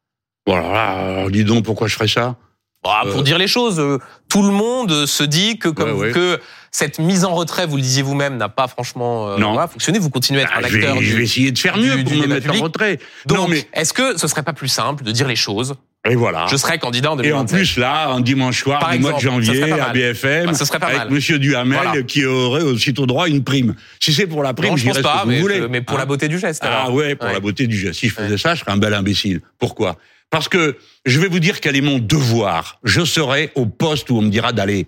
[0.47, 2.37] Voilà, dis donc pourquoi je ferais ça?
[2.85, 3.83] Bah, Pour dire les choses,
[4.29, 6.39] tout le monde se dit que comme que
[6.77, 9.99] cette mise en retrait, vous le disiez vous-même, n'a pas franchement euh, fonctionné.
[9.99, 10.97] Vous continuez à être un ah, acteur.
[11.01, 12.99] Je vais, essayer de faire mieux pour me mettre en retrait.
[13.25, 15.77] Donc, est-ce que ce serait pas plus simple de dire les choses
[16.09, 16.47] et voilà.
[16.49, 17.33] Je serai candidat en 2027.
[17.33, 20.79] Et en plus, là, un dimanche soir du mois de janvier, à BFM, ce serait
[20.79, 23.75] pas avec Monsieur Duhamel, qui aurait aussitôt droit à une prime.
[23.99, 26.39] Si c'est pour la prime, je pense pas, mais, mais, pour la hein beauté du
[26.39, 26.63] geste.
[26.65, 28.01] Ah ouais, pour la beauté du geste.
[28.01, 29.41] Si je faisais ça, je serais un bel imbécile.
[29.59, 29.97] Pourquoi?
[30.29, 32.79] Parce que je vais vous dire quel est mon devoir.
[32.85, 34.87] Je serai au poste où on me dira d'aller.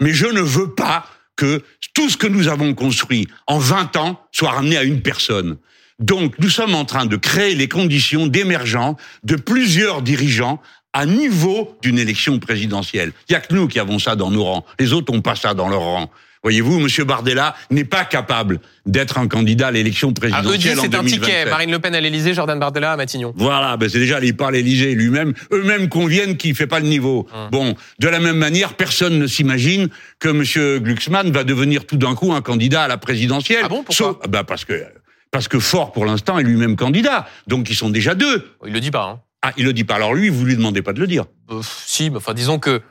[0.00, 1.06] Mais je ne veux pas
[1.40, 1.62] que
[1.94, 5.56] tout ce que nous avons construit en 20 ans soit ramené à une personne.
[5.98, 10.60] Donc, nous sommes en train de créer les conditions d'émergence de plusieurs dirigeants
[10.92, 13.12] à niveau d'une élection présidentielle.
[13.28, 14.66] Il n'y a que nous qui avons ça dans nos rangs.
[14.78, 16.10] Les autres n'ont pas ça dans leurs rangs.
[16.42, 17.04] Voyez-vous, M.
[17.04, 21.44] Bardella n'est pas capable d'être un candidat à l'élection ah, présidentielle ah, c'est un ticket.
[21.44, 23.34] Marine Le Pen à l'Élysée, Jordan Bardella à Matignon.
[23.36, 25.34] Voilà, ben c'est déjà les pas l'Élysée lui-même.
[25.52, 27.28] Eux-mêmes conviennent qu'il fait pas le niveau.
[27.34, 27.48] Hum.
[27.50, 29.88] Bon, de la même manière, personne ne s'imagine
[30.18, 30.82] que M.
[30.82, 33.60] Glucksmann va devenir tout d'un coup un candidat à la présidentielle.
[33.64, 34.84] Ah bon, pourquoi ben parce que
[35.30, 37.28] parce que Fort, pour l'instant, est lui-même candidat.
[37.46, 38.50] Donc, ils sont déjà deux.
[38.66, 39.04] Il le dit pas.
[39.04, 39.20] Hein.
[39.42, 39.94] Ah, il le dit pas.
[39.94, 41.24] Alors lui, vous lui demandez pas de le dire.
[41.50, 42.82] Euh, si, mais enfin, disons que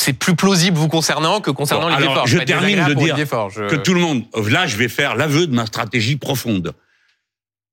[0.00, 3.14] c'est plus plausible vous concernant que concernant les alors, Je termine de dire
[3.68, 4.24] que tout le monde.
[4.50, 6.72] Là, je vais faire l'aveu de ma stratégie profonde.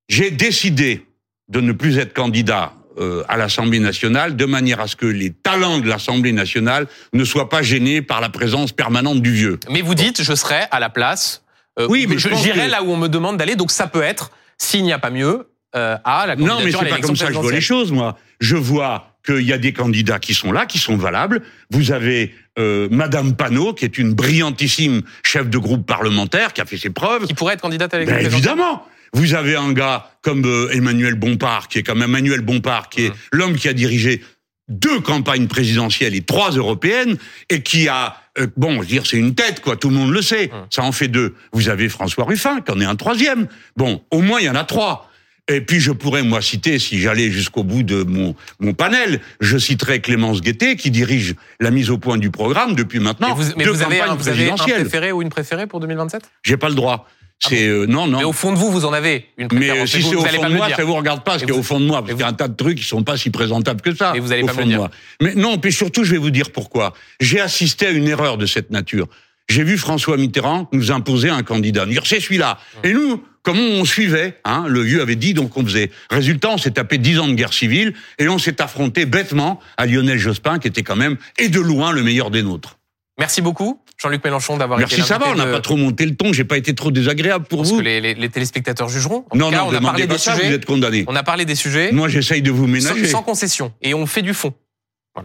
[0.10, 1.06] J'ai décidé
[1.48, 5.32] de ne plus être candidat euh, à l'Assemblée nationale, de manière à ce que les
[5.32, 9.60] talents de l'Assemblée nationale ne soient pas gênés par la présence permanente du vieux.
[9.70, 11.44] Mais vous dites, je serai à la place.
[11.80, 13.56] Euh, oui, mais j'irai là où on me demande d'aller.
[13.56, 16.72] Donc ça peut être, s'il n'y a pas mieux, euh, à la candidature Non, mais
[16.72, 18.18] c'est pas comme ça que je vois les choses, moi.
[18.42, 21.42] Je vois qu'il y a des candidats qui sont là, qui sont valables.
[21.70, 26.66] Vous avez euh, Madame Panot, qui est une brillantissime chef de groupe parlementaire, qui a
[26.66, 27.26] fait ses preuves.
[27.26, 31.16] Qui pourrait être candidate à l'élection ben, Évidemment vous avez un gars comme euh, Emmanuel
[31.16, 33.14] Bompard, qui est comme Emmanuel Bompard, qui est mmh.
[33.32, 34.22] l'homme qui a dirigé
[34.68, 37.18] deux campagnes présidentielles et trois européennes,
[37.50, 40.12] et qui a, euh, bon, je veux dire, c'est une tête, quoi, tout le monde
[40.12, 40.66] le sait, Hum.
[40.70, 41.36] ça en fait deux.
[41.54, 43.48] Vous avez François Ruffin, qui en est un troisième.
[43.78, 45.07] Bon, au moins, il y en a trois.
[45.50, 49.58] Et puis, je pourrais, moi, citer, si j'allais jusqu'au bout de mon, mon panel, je
[49.58, 53.52] citerais Clémence Guettet, qui dirige la mise au point du programme depuis maintenant Mais vous,
[53.56, 56.58] mais deux vous avez, un, vous avez un préféré ou une préférée pour 2027 J'ai
[56.58, 57.08] pas le droit.
[57.40, 58.18] C'est, euh, non, non.
[58.18, 59.80] Mais au fond de vous, vous en avez une Mais préférence.
[59.80, 61.62] euh, si c'est au fond de me le moi, ça vous regarde pas, ce au
[61.62, 63.30] fond de moi, parce qu'il y a un tas de trucs qui sont pas si
[63.30, 64.12] présentables que ça.
[64.14, 64.80] Mais vous allez au pas me fond le de dire.
[64.80, 64.92] moi.
[65.22, 66.94] Mais non, puis surtout, je vais vous dire pourquoi.
[67.20, 69.08] J'ai assisté à une erreur de cette nature.
[69.50, 72.60] J'ai vu François Mitterrand nous imposer un candidat, dire c'est celui-là.
[72.84, 75.90] Et nous, comment on suivait hein, Le vieux avait dit, donc on faisait.
[76.10, 79.86] Résultat, on s'est tapé dix ans de guerre civile et on s'est affronté bêtement à
[79.86, 82.78] Lionel Jospin, qui était quand même et de loin le meilleur des nôtres.
[83.20, 86.06] Merci beaucoup, Jean-Luc Mélenchon, d'avoir été Merci, ça va, on n'a de- pas trop monté
[86.06, 87.78] le ton, j'ai pas été trop désagréable pour Parce vous.
[87.78, 89.26] que les, les- les téléspectateurs jugeront.
[89.32, 90.50] En Non, tout cas, non, on a parlé pas des ça, sujets.
[90.50, 91.04] vous êtes condamné.
[91.08, 93.06] On a parlé des sujets Moi, j'essaye de vous sans, ménager.
[93.08, 93.74] sans concession.
[93.82, 94.54] Et on fait du fond.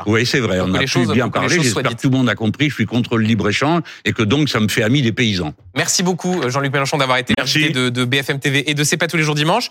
[0.07, 1.61] Oui, c'est vrai, Pour on a pu bien parler.
[1.63, 2.69] J'espère que tout le monde a compris.
[2.71, 5.55] Je suis contre le libre-échange et que donc ça me fait ami des paysans.
[5.77, 7.61] Merci beaucoup, Jean-Luc Mélenchon, d'avoir été Merci.
[7.61, 9.71] l'invité de, de BFM TV et de C'est pas tous les jours dimanche.